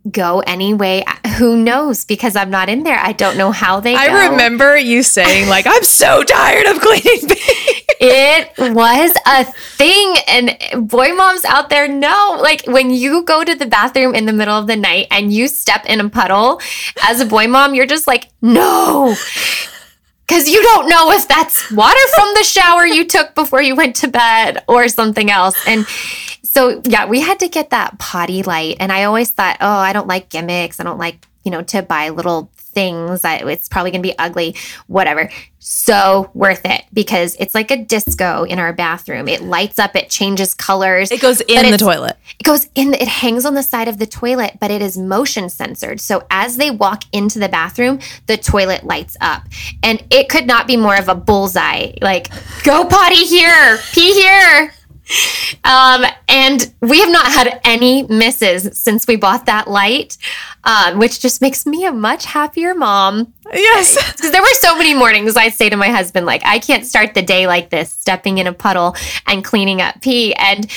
go 0.09 0.39
anyway. 0.41 1.03
Who 1.37 1.57
knows? 1.57 2.05
Because 2.05 2.35
I'm 2.35 2.49
not 2.49 2.69
in 2.69 2.83
there. 2.83 2.99
I 2.99 3.11
don't 3.11 3.37
know 3.37 3.51
how 3.51 3.79
they 3.79 3.95
I 3.95 4.07
go. 4.07 4.31
remember 4.31 4.77
you 4.77 5.03
saying 5.03 5.49
like, 5.49 5.65
"I'm 5.67 5.83
so 5.83 6.23
tired 6.23 6.65
of 6.67 6.79
cleaning." 6.81 7.27
things." 7.27 7.81
it 8.03 8.73
was 8.73 9.15
a 9.27 9.43
thing 9.45 10.15
and 10.27 10.89
boy 10.89 11.13
moms 11.13 11.45
out 11.45 11.69
there 11.69 11.87
know 11.87 12.39
like 12.41 12.63
when 12.65 12.89
you 12.89 13.23
go 13.23 13.43
to 13.43 13.53
the 13.53 13.67
bathroom 13.67 14.15
in 14.15 14.25
the 14.25 14.33
middle 14.33 14.55
of 14.55 14.65
the 14.65 14.75
night 14.75 15.05
and 15.11 15.31
you 15.31 15.47
step 15.47 15.85
in 15.85 15.99
a 15.99 16.09
puddle 16.09 16.59
as 17.03 17.21
a 17.21 17.25
boy 17.25 17.45
mom 17.45 17.75
you're 17.75 17.85
just 17.85 18.07
like 18.07 18.29
no 18.41 19.15
because 20.31 20.47
you 20.47 20.61
don't 20.63 20.87
know 20.87 21.11
if 21.11 21.27
that's 21.27 21.69
water 21.73 21.99
from 22.15 22.33
the 22.35 22.43
shower 22.43 22.87
you 22.87 23.05
took 23.05 23.35
before 23.35 23.61
you 23.61 23.75
went 23.75 23.97
to 23.97 24.07
bed 24.07 24.63
or 24.65 24.87
something 24.87 25.29
else. 25.29 25.57
And 25.67 25.85
so 26.41 26.81
yeah 26.85 27.05
we 27.05 27.19
had 27.19 27.39
to 27.39 27.49
get 27.49 27.71
that 27.71 27.99
potty 27.99 28.41
light. 28.41 28.77
And 28.79 28.93
i 28.93 29.03
always 29.03 29.29
thought 29.29 29.57
oh 29.59 29.67
i 29.67 29.91
don't 29.91 30.07
like 30.07 30.29
gimmicks. 30.29 30.79
I 30.79 30.83
don't 30.83 30.97
like 30.97 31.27
you 31.43 31.51
know 31.51 31.61
to 31.63 31.81
buy 31.81 32.09
little 32.09 32.49
things 32.71 33.23
I, 33.23 33.37
it's 33.37 33.69
probably 33.69 33.91
going 33.91 34.01
to 34.01 34.07
be 34.07 34.17
ugly 34.17 34.55
whatever. 34.87 35.29
So 35.59 36.31
worth 36.33 36.61
it 36.65 36.85
because 36.91 37.35
it's 37.39 37.53
like 37.53 37.69
a 37.69 37.77
disco 37.77 38.43
in 38.43 38.57
our 38.57 38.73
bathroom. 38.73 39.27
It 39.27 39.41
lights 39.43 39.77
up 39.77 39.95
it 39.95 40.09
changes 40.09 40.55
colors. 40.55 41.11
It 41.11 41.21
goes 41.21 41.41
in 41.41 41.69
the 41.69 41.77
toilet. 41.77 42.17
it 42.39 42.43
goes 42.43 42.67
in 42.73 42.93
it 42.95 43.07
hangs 43.07 43.45
on 43.45 43.53
the 43.53 43.61
side 43.63 43.87
of 43.87 43.97
the 43.97 44.07
toilet 44.07 44.57
but 44.59 44.71
it 44.71 44.81
is 44.81 44.97
motion 44.97 45.49
censored. 45.49 46.01
So 46.01 46.25
as 46.31 46.57
they 46.57 46.71
walk 46.71 47.03
into 47.11 47.37
the 47.37 47.49
bathroom 47.49 47.99
the 48.25 48.37
toilet 48.37 48.83
lights 48.83 49.15
up. 49.21 49.43
And 49.83 50.03
it 50.09 50.29
could 50.29 50.47
not 50.47 50.65
be 50.65 50.77
more 50.77 50.97
of 50.97 51.09
a 51.09 51.15
bullseye. 51.15 51.91
Like 52.01 52.29
go 52.63 52.85
potty 52.85 53.25
here 53.25 53.77
pee 53.93 54.13
here 54.13 54.73
Um, 55.63 56.05
and 56.27 56.73
we 56.81 56.99
have 56.99 57.11
not 57.11 57.25
had 57.27 57.59
any 57.63 58.03
misses 58.03 58.77
since 58.77 59.07
we 59.07 59.15
bought 59.15 59.45
that 59.45 59.67
light, 59.67 60.17
um, 60.63 60.99
which 60.99 61.19
just 61.19 61.41
makes 61.41 61.65
me 61.65 61.85
a 61.85 61.91
much 61.91 62.25
happier 62.25 62.73
mom. 62.73 63.33
Yes. 63.53 63.97
Because 64.21 64.31
there 64.31 64.41
were 64.41 64.53
so 64.53 64.77
many 64.77 64.93
mornings 64.93 65.35
I'd 65.35 65.53
say 65.53 65.69
to 65.69 65.75
my 65.75 65.89
husband, 65.89 66.25
like, 66.25 66.41
I 66.45 66.59
can't 66.59 66.85
start 66.85 67.13
the 67.13 67.21
day 67.21 67.47
like 67.47 67.69
this, 67.69 67.91
stepping 67.91 68.37
in 68.37 68.47
a 68.47 68.53
puddle 68.53 68.95
and 69.27 69.43
cleaning 69.43 69.81
up 69.81 70.01
pee. 70.01 70.33
And 70.35 70.69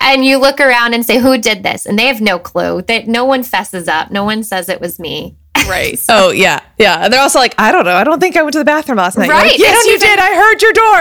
and 0.00 0.24
you 0.24 0.38
look 0.38 0.60
around 0.60 0.94
and 0.94 1.04
say, 1.04 1.18
who 1.18 1.38
did 1.38 1.62
this? 1.62 1.86
And 1.86 1.98
they 1.98 2.06
have 2.06 2.20
no 2.20 2.38
clue. 2.38 2.82
That 2.82 3.06
no 3.06 3.24
one 3.24 3.42
fesses 3.42 3.88
up. 3.88 4.10
No 4.10 4.24
one 4.24 4.42
says 4.42 4.68
it 4.68 4.80
was 4.80 4.98
me. 4.98 5.36
Right. 5.74 5.98
oh 6.10 6.30
yeah, 6.30 6.60
yeah. 6.78 7.04
And 7.04 7.12
they're 7.12 7.22
also 7.22 7.38
like, 7.38 7.54
I 7.58 7.72
don't 7.72 7.86
know. 7.86 7.96
I 7.96 8.04
don't 8.04 8.20
think 8.20 8.36
I 8.36 8.42
went 8.42 8.52
to 8.52 8.58
the 8.58 8.66
bathroom 8.66 8.98
last 8.98 9.16
night. 9.16 9.30
Right. 9.30 9.52
Like, 9.52 9.58
yes, 9.58 9.86
you 9.86 9.98
did. 9.98 10.18
I 10.18 10.34
heard 10.34 10.62
your 10.62 10.72
door. 10.72 11.00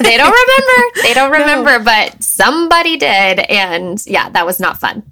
they 0.08 0.16
don't 0.16 0.32
remember. 0.32 1.00
They 1.02 1.14
don't 1.14 1.30
remember, 1.40 1.78
no. 1.78 1.84
but 1.84 2.22
somebody 2.22 2.96
did, 2.96 3.40
and 3.40 4.00
yeah, 4.06 4.30
that 4.30 4.46
was 4.46 4.60
not 4.60 4.78
fun. 4.78 5.02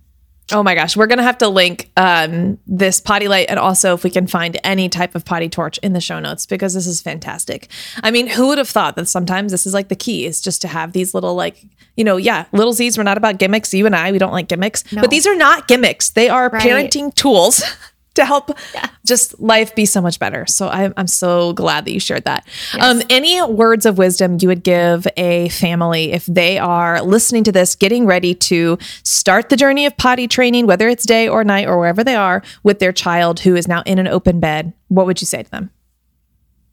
Oh 0.52 0.62
my 0.62 0.74
gosh, 0.74 0.96
we're 0.96 1.08
gonna 1.08 1.24
have 1.24 1.38
to 1.38 1.48
link 1.48 1.90
um, 1.96 2.58
this 2.66 3.00
potty 3.00 3.26
light 3.26 3.46
and 3.48 3.58
also 3.58 3.94
if 3.94 4.04
we 4.04 4.10
can 4.10 4.26
find 4.28 4.58
any 4.62 4.88
type 4.88 5.14
of 5.14 5.24
potty 5.24 5.48
torch 5.48 5.78
in 5.78 5.94
the 5.94 6.00
show 6.00 6.20
notes 6.20 6.46
because 6.46 6.74
this 6.74 6.86
is 6.86 7.02
fantastic. 7.02 7.68
I 8.02 8.12
mean, 8.12 8.28
who 8.28 8.48
would 8.48 8.58
have 8.58 8.68
thought 8.68 8.94
that 8.96 9.08
sometimes 9.08 9.50
this 9.50 9.66
is 9.66 9.74
like 9.74 9.88
the 9.88 9.96
key 9.96 10.26
is 10.26 10.40
just 10.40 10.62
to 10.62 10.68
have 10.68 10.92
these 10.92 11.12
little 11.12 11.34
like 11.34 11.64
you 11.96 12.04
know, 12.04 12.16
yeah, 12.16 12.46
little 12.52 12.72
Z's. 12.72 12.96
We're 12.96 13.04
not 13.04 13.18
about 13.18 13.38
gimmicks. 13.38 13.74
You 13.74 13.84
and 13.84 13.94
I, 13.94 14.12
we 14.12 14.18
don't 14.18 14.32
like 14.32 14.48
gimmicks, 14.48 14.90
no. 14.92 15.02
but 15.02 15.10
these 15.10 15.26
are 15.26 15.36
not 15.36 15.68
gimmicks. 15.68 16.10
They 16.10 16.28
are 16.28 16.48
right. 16.48 16.62
parenting 16.62 17.14
tools 17.14 17.62
to 18.14 18.24
help 18.24 18.50
yeah. 18.74 18.88
just 19.06 19.38
life 19.40 19.74
be 19.74 19.86
so 19.86 20.00
much 20.00 20.18
better. 20.18 20.46
So 20.46 20.68
I'm, 20.68 20.92
I'm 20.96 21.06
so 21.06 21.52
glad 21.52 21.84
that 21.84 21.92
you 21.92 22.00
shared 22.00 22.24
that. 22.24 22.46
Yes. 22.74 22.82
Um, 22.82 23.02
any 23.10 23.42
words 23.42 23.86
of 23.86 23.98
wisdom 23.98 24.38
you 24.40 24.48
would 24.48 24.62
give 24.62 25.06
a 25.16 25.48
family 25.50 26.12
if 26.12 26.26
they 26.26 26.58
are 26.58 27.02
listening 27.02 27.44
to 27.44 27.52
this, 27.52 27.74
getting 27.74 28.06
ready 28.06 28.34
to 28.34 28.78
start 29.02 29.48
the 29.48 29.56
journey 29.56 29.86
of 29.86 29.96
potty 29.96 30.28
training, 30.28 30.66
whether 30.66 30.88
it's 30.88 31.06
day 31.06 31.28
or 31.28 31.44
night 31.44 31.66
or 31.66 31.78
wherever 31.78 32.04
they 32.04 32.16
are, 32.16 32.42
with 32.62 32.78
their 32.78 32.92
child 32.92 33.40
who 33.40 33.56
is 33.56 33.66
now 33.68 33.82
in 33.86 33.98
an 33.98 34.08
open 34.08 34.40
bed? 34.40 34.72
What 34.88 35.06
would 35.06 35.20
you 35.20 35.26
say 35.26 35.42
to 35.42 35.50
them? 35.50 35.70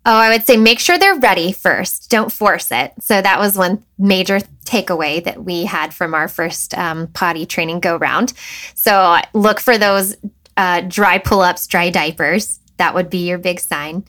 Oh, 0.06 0.16
I 0.16 0.30
would 0.30 0.44
say 0.44 0.58
make 0.58 0.80
sure 0.80 0.98
they're 0.98 1.20
ready 1.20 1.52
first. 1.52 2.10
Don't 2.10 2.32
force 2.32 2.72
it. 2.72 2.94
So 3.00 3.22
that 3.22 3.38
was 3.38 3.58
one 3.58 3.84
major 3.98 4.40
takeaway 4.66 5.24
that 5.24 5.44
we 5.44 5.66
had 5.66 5.94
from 5.94 6.14
our 6.14 6.28
first 6.28 6.76
um, 6.78 7.08
potty 7.08 7.46
training 7.46 7.80
go 7.80 7.98
round. 7.98 8.34
So 8.76 9.18
look 9.34 9.60
for 9.60 9.78
those 9.78 10.16
uh, 10.58 10.82
dry 10.82 11.18
pull 11.18 11.42
ups, 11.42 11.68
dry 11.68 11.90
diapers. 11.90 12.60
That 12.78 12.94
would 12.94 13.10
be 13.10 13.28
your 13.28 13.38
big 13.38 13.60
sign. 13.60 14.06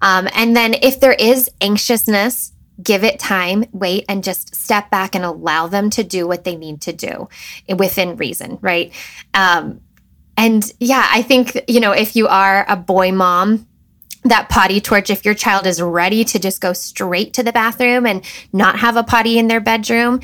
Um, 0.00 0.28
and 0.34 0.56
then 0.56 0.74
if 0.82 1.00
there 1.00 1.12
is 1.12 1.50
anxiousness, 1.60 2.52
give 2.82 3.04
it 3.04 3.18
time, 3.18 3.64
wait, 3.72 4.04
and 4.08 4.24
just 4.24 4.54
step 4.54 4.90
back 4.90 5.14
and 5.14 5.24
allow 5.24 5.66
them 5.66 5.90
to 5.90 6.02
do 6.02 6.26
what 6.26 6.44
they 6.44 6.56
need 6.56 6.80
to 6.82 6.92
do 6.92 7.28
within 7.76 8.16
reason, 8.16 8.58
right? 8.60 8.92
Um, 9.34 9.80
and 10.36 10.72
yeah, 10.80 11.06
I 11.10 11.22
think, 11.22 11.64
you 11.68 11.80
know, 11.80 11.92
if 11.92 12.16
you 12.16 12.26
are 12.26 12.64
a 12.68 12.76
boy 12.76 13.12
mom, 13.12 13.68
that 14.24 14.48
potty 14.48 14.80
torch, 14.80 15.10
if 15.10 15.24
your 15.24 15.34
child 15.34 15.66
is 15.66 15.82
ready 15.82 16.24
to 16.24 16.38
just 16.38 16.60
go 16.60 16.72
straight 16.72 17.34
to 17.34 17.42
the 17.42 17.52
bathroom 17.52 18.06
and 18.06 18.24
not 18.52 18.78
have 18.78 18.96
a 18.96 19.02
potty 19.02 19.38
in 19.38 19.48
their 19.48 19.60
bedroom, 19.60 20.20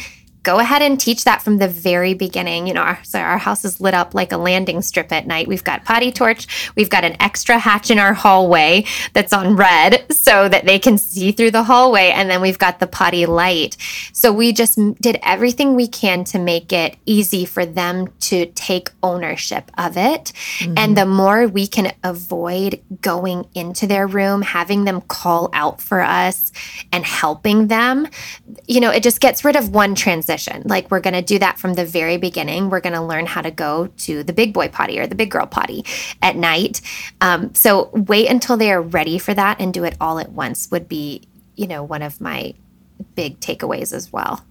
go 0.49 0.61
ahead 0.61 0.81
and 0.81 0.99
teach 0.99 1.25
that 1.25 1.43
from 1.43 1.59
the 1.59 1.69
very 1.69 2.15
beginning. 2.15 2.67
You 2.67 2.73
know, 2.73 2.81
our, 2.81 2.99
so 3.05 3.19
our 3.19 3.37
house 3.37 3.67
is 3.67 3.83
lit 3.83 3.93
up 3.93 4.15
like 4.15 4.33
a 4.33 4.39
landing 4.39 4.81
strip 4.81 5.13
at 5.13 5.27
night. 5.27 5.47
We've 5.47 5.63
got 5.63 5.85
potty 5.85 6.11
torch. 6.11 6.73
We've 6.75 6.89
got 6.89 7.05
an 7.05 7.21
extra 7.21 7.59
hatch 7.59 7.91
in 7.91 7.99
our 7.99 8.15
hallway 8.15 8.87
that's 9.13 9.35
on 9.35 9.57
red 9.57 10.11
so 10.11 10.49
that 10.49 10.65
they 10.65 10.79
can 10.79 10.97
see 10.97 11.33
through 11.33 11.51
the 11.51 11.65
hallway. 11.65 12.13
And 12.15 12.31
then 12.31 12.41
we've 12.41 12.59
got 12.59 12.81
the 12.81 12.87
potty 12.87 13.27
light. 13.27 13.77
So 14.15 14.33
we 14.33 14.55
just 14.55 14.79
did 15.03 15.19
everything 15.23 15.75
we 15.75 15.87
can 15.87 16.25
to 16.25 16.39
make 16.39 16.73
it 16.73 16.97
easy 17.05 17.45
for 17.45 17.67
them 17.67 18.09
to 18.21 18.47
take 18.55 18.89
ownership 19.03 19.71
of 19.77 19.99
it. 19.99 20.33
Mm-hmm. 20.61 20.79
And 20.79 20.97
the 20.97 21.05
more 21.05 21.47
we 21.47 21.67
can 21.67 21.93
avoid 22.03 22.81
going 23.03 23.47
into 23.55 23.87
their 23.87 24.07
room, 24.07 24.41
having 24.41 24.85
them 24.85 25.03
call 25.03 25.51
out 25.53 25.83
for 25.83 26.01
us 26.01 26.53
and 26.91 27.05
helping 27.05 27.67
them, 27.67 28.09
you 28.67 28.81
know, 28.81 28.91
it 28.91 29.03
just 29.03 29.21
gets 29.21 29.45
rid 29.45 29.55
of 29.55 29.75
one 29.75 29.95
transition 29.95 30.38
transition. 30.39 30.69
Like 30.69 30.91
we're 30.91 31.01
going 31.01 31.15
to 31.15 31.23
do 31.23 31.39
that 31.39 31.59
from 31.59 31.75
the 31.75 31.85
very 31.85 32.17
beginning. 32.17 32.71
We're 32.71 32.81
going 32.81 32.95
to 32.95 33.03
learn 33.03 33.27
how 33.27 33.43
to 33.43 33.51
go 33.51 33.89
to 33.99 34.23
the 34.23 34.33
big 34.33 34.53
boy 34.53 34.69
potty 34.69 34.99
or 34.99 35.07
the 35.07 35.15
big 35.15 35.31
girl 35.31 35.47
potty 35.47 35.85
at 36.23 36.37
night. 36.37 36.81
Um, 37.21 37.55
so 37.55 37.91
wait 37.93 38.29
until 38.29 38.57
they 38.57 38.73
are 38.73 38.83
ready 38.83 39.19
for 39.19 39.35
that 39.35 39.61
and 39.61 39.73
do 39.73 39.85
it 39.85 39.97
all 40.01 40.19
at 40.19 40.33
once 40.33 40.71
would 40.71 40.89
be, 40.89 41.23
you 41.57 41.67
know, 41.67 41.83
one 41.83 42.03
of 42.03 42.21
my 42.21 42.55
big 43.15 43.41
takeaways 43.41 43.93
as 43.93 44.13
well. 44.13 44.45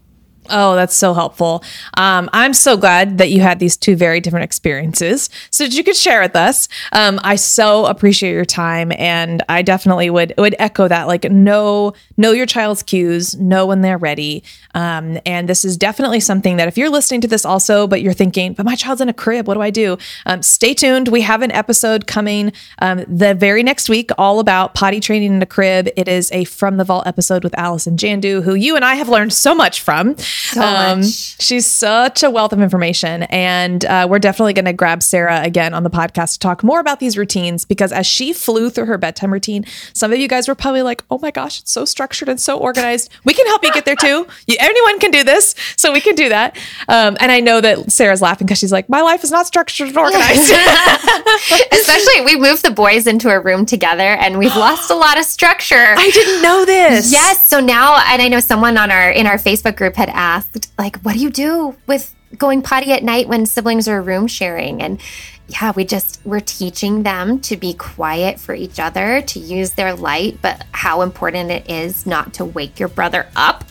Oh, 0.49 0.75
that's 0.75 0.95
so 0.95 1.13
helpful. 1.13 1.63
Um, 1.97 2.29
I'm 2.33 2.53
so 2.53 2.77
glad 2.77 3.17
that 3.17 3.29
you 3.29 3.41
had 3.41 3.60
these 3.60 3.77
two 3.77 3.95
very 3.95 4.19
different 4.19 4.43
experiences 4.43 5.29
so 5.51 5.63
that 5.65 5.73
you 5.73 5.83
could 5.83 5.95
share 5.95 6.21
with 6.21 6.36
us. 6.36 6.67
Um, 6.91 7.19
I 7.23 7.36
so 7.36 7.86
appreciate 7.86 8.33
your 8.33 8.45
time, 8.45 8.91
and 8.97 9.43
I 9.49 9.62
definitely 9.62 10.10
would 10.10 10.33
would 10.38 10.55
echo 10.60 10.88
that. 10.88 11.07
Like, 11.07 11.29
know 11.31 11.93
know 12.17 12.31
your 12.31 12.45
child's 12.45 12.83
cues, 12.83 13.36
know 13.38 13.65
when 13.65 13.81
they're 13.81 13.97
ready. 13.97 14.43
Um, 14.73 15.19
and 15.25 15.47
this 15.47 15.63
is 15.63 15.77
definitely 15.77 16.19
something 16.19 16.57
that 16.57 16.67
if 16.67 16.77
you're 16.77 16.89
listening 16.89 17.21
to 17.21 17.27
this 17.27 17.45
also, 17.45 17.88
but 17.88 18.01
you're 18.01 18.13
thinking, 18.13 18.53
but 18.53 18.65
my 18.65 18.75
child's 18.75 19.01
in 19.01 19.10
a 19.10 19.13
crib, 19.13 19.47
what 19.47 19.53
do 19.53 19.62
I 19.62 19.69
do? 19.69 19.97
Um, 20.25 20.41
stay 20.41 20.73
tuned. 20.73 21.07
We 21.07 21.21
have 21.21 21.41
an 21.41 21.51
episode 21.51 22.07
coming 22.07 22.51
um, 22.79 23.03
the 23.07 23.33
very 23.33 23.63
next 23.63 23.89
week 23.89 24.12
all 24.17 24.39
about 24.39 24.73
potty 24.73 24.99
training 24.99 25.33
in 25.33 25.41
a 25.41 25.45
crib. 25.45 25.89
It 25.95 26.07
is 26.07 26.31
a 26.31 26.43
From 26.43 26.77
the 26.77 26.83
Vault 26.83 27.07
episode 27.07 27.43
with 27.43 27.57
Allison 27.57 27.97
Jandu, 27.97 28.43
who 28.43 28.53
you 28.55 28.75
and 28.75 28.86
I 28.86 28.95
have 28.95 29.10
learned 29.10 29.33
so 29.33 29.55
much 29.55 29.81
from. 29.81 30.15
So 30.38 30.62
um, 30.62 31.04
she's 31.04 31.65
such 31.65 32.23
a 32.23 32.30
wealth 32.30 32.54
of 32.54 32.62
information. 32.62 33.23
And 33.23 33.84
uh, 33.86 34.08
we're 34.10 34.19
definitely 34.19 34.54
going 34.54 34.65
to 34.65 34.73
grab 34.73 35.04
Sarah 35.04 35.41
again 35.41 35.73
on 35.73 35.84
the 35.84 35.89
podcast 35.89 36.34
to 36.34 36.39
talk 36.39 36.63
more 36.63 36.80
about 36.80 37.00
these 37.00 37.17
routines 37.17 37.65
because 37.65 37.91
as 37.91 38.06
she 38.06 38.34
flew 38.34 38.69
through 38.69 38.86
her 38.86 38.97
bedtime 38.97 39.34
routine, 39.34 39.65
some 39.93 40.13
of 40.13 40.19
you 40.19 40.28
guys 40.28 40.47
were 40.47 40.56
probably 40.56 40.82
like, 40.82 41.04
oh 41.10 41.19
my 41.19 41.32
gosh, 41.32 41.60
it's 41.60 41.71
so 41.71 41.86
structured 41.86 42.30
and 42.30 42.39
so 42.39 42.58
organized. 42.58 43.10
We 43.26 43.34
can 43.34 43.45
help 43.47 43.63
you 43.63 43.73
get 43.73 43.86
there 43.86 43.95
too. 43.95 44.28
You, 44.47 44.58
anyone 44.60 45.00
can 45.00 45.12
do 45.12 45.23
this. 45.23 45.56
So 45.76 45.91
we 45.91 46.02
can 46.02 46.15
do 46.15 46.30
that. 46.30 46.58
Um, 46.88 47.17
and 47.19 47.32
I 47.32 47.39
know 47.39 47.62
that 47.62 47.91
Sarah's 47.91 48.21
laughing 48.21 48.47
because 48.47 48.60
she's 48.60 48.71
like, 48.71 48.89
my 48.89 49.02
life 49.02 49.23
is 49.23 49.32
not 49.32 49.47
structured 49.47 49.89
and 49.89 49.97
organized. 49.97 50.52
Especially, 51.71 52.26
we 52.26 52.38
moved 52.39 52.63
the 52.63 52.71
boys 52.71 53.08
into 53.08 53.30
a 53.30 53.39
room 53.39 53.65
together 53.65 54.02
and 54.02 54.38
we've 54.38 54.56
lost 54.56 54.91
a 54.91 54.95
lot 54.95 55.17
of 55.17 55.26
structure. 55.26 55.76
I 55.97 56.10
didn't 56.12 56.41
know 56.41 56.65
this. 56.65 57.12
Yes. 57.12 57.47
So 57.47 57.60
now, 57.60 57.97
and 58.08 58.21
I 58.21 58.28
know 58.28 58.39
someone 58.39 58.78
on 58.78 58.91
our, 58.91 59.10
in 59.10 59.28
our 59.28 59.38
Facebook 59.38 59.76
group 59.76 59.95
had 59.95 60.10
asked, 60.10 60.27
asked, 60.28 60.72
like, 60.78 60.98
what 61.02 61.13
do 61.13 61.20
you 61.20 61.30
do 61.30 61.76
with 61.88 62.13
going 62.38 62.62
potty 62.62 62.92
at 62.92 63.04
night 63.04 63.28
when 63.28 63.46
siblings 63.46 63.88
are 63.88 64.02
room 64.02 64.28
sharing? 64.28 64.82
And 64.82 65.00
yeah, 65.48 65.72
we 65.74 65.86
just, 65.86 66.20
we're 66.26 66.42
teaching 66.42 67.04
them 67.04 67.40
to 67.42 67.56
be 67.56 67.74
quiet 67.74 68.38
for 68.38 68.54
each 68.54 68.80
other, 68.80 69.22
to 69.22 69.40
use 69.40 69.72
their 69.72 69.96
light, 69.96 70.40
but 70.42 70.66
how 70.74 71.02
important 71.02 71.50
it 71.52 71.70
is 71.70 72.06
not 72.06 72.34
to 72.34 72.46
wake 72.46 72.80
your 72.80 72.90
brother 72.90 73.28
up. 73.36 73.63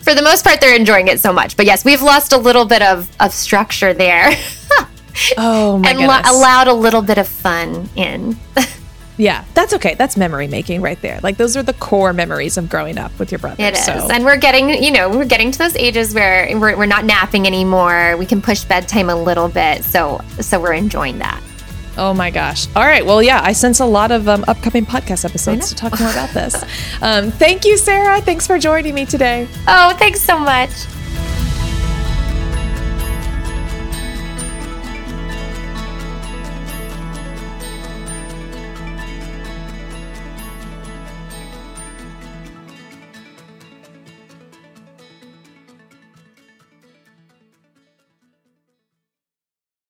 For 0.00 0.14
the 0.14 0.22
most 0.22 0.44
part, 0.44 0.60
they're 0.60 0.74
enjoying 0.74 1.06
it 1.06 1.20
so 1.20 1.32
much. 1.32 1.56
But 1.56 1.66
yes, 1.66 1.84
we've 1.84 2.02
lost 2.02 2.32
a 2.32 2.38
little 2.38 2.64
bit 2.64 2.82
of, 2.82 3.08
of 3.20 3.32
structure 3.32 3.94
there. 3.94 4.30
oh, 5.38 5.78
my 5.78 5.90
And 5.90 6.00
lo- 6.00 6.20
allowed 6.24 6.66
a 6.66 6.74
little 6.74 7.02
bit 7.02 7.18
of 7.18 7.28
fun 7.28 7.88
in. 7.94 8.36
Yeah, 9.18 9.44
that's 9.54 9.74
okay. 9.74 9.94
That's 9.94 10.16
memory 10.16 10.48
making 10.48 10.80
right 10.80 11.00
there. 11.02 11.20
Like 11.22 11.36
those 11.36 11.56
are 11.56 11.62
the 11.62 11.74
core 11.74 12.12
memories 12.12 12.56
of 12.56 12.68
growing 12.68 12.98
up 12.98 13.16
with 13.18 13.30
your 13.30 13.38
brother. 13.38 13.62
It 13.62 13.74
is. 13.74 13.84
So. 13.84 14.08
And 14.10 14.24
we're 14.24 14.38
getting, 14.38 14.82
you 14.82 14.90
know, 14.90 15.10
we're 15.10 15.26
getting 15.26 15.50
to 15.52 15.58
those 15.58 15.76
ages 15.76 16.14
where 16.14 16.48
we're, 16.58 16.76
we're 16.76 16.86
not 16.86 17.04
napping 17.04 17.46
anymore. 17.46 18.16
We 18.16 18.26
can 18.26 18.40
push 18.40 18.64
bedtime 18.64 19.10
a 19.10 19.16
little 19.16 19.48
bit. 19.48 19.84
So, 19.84 20.20
so 20.40 20.60
we're 20.60 20.72
enjoying 20.72 21.18
that. 21.18 21.42
Oh 21.98 22.14
my 22.14 22.30
gosh. 22.30 22.66
All 22.74 22.84
right. 22.84 23.04
Well, 23.04 23.22
yeah, 23.22 23.40
I 23.42 23.52
sense 23.52 23.80
a 23.80 23.84
lot 23.84 24.12
of 24.12 24.26
um, 24.28 24.44
upcoming 24.48 24.86
podcast 24.86 25.26
episodes 25.26 25.68
to 25.68 25.74
talk 25.74 25.98
more 26.00 26.10
about 26.10 26.30
this. 26.30 26.64
Um, 27.02 27.32
thank 27.32 27.64
you, 27.64 27.76
Sarah. 27.76 28.20
Thanks 28.20 28.46
for 28.46 28.60
joining 28.60 28.94
me 28.94 29.04
today. 29.04 29.48
Oh, 29.66 29.92
thanks 29.98 30.20
so 30.20 30.38
much. 30.38 30.70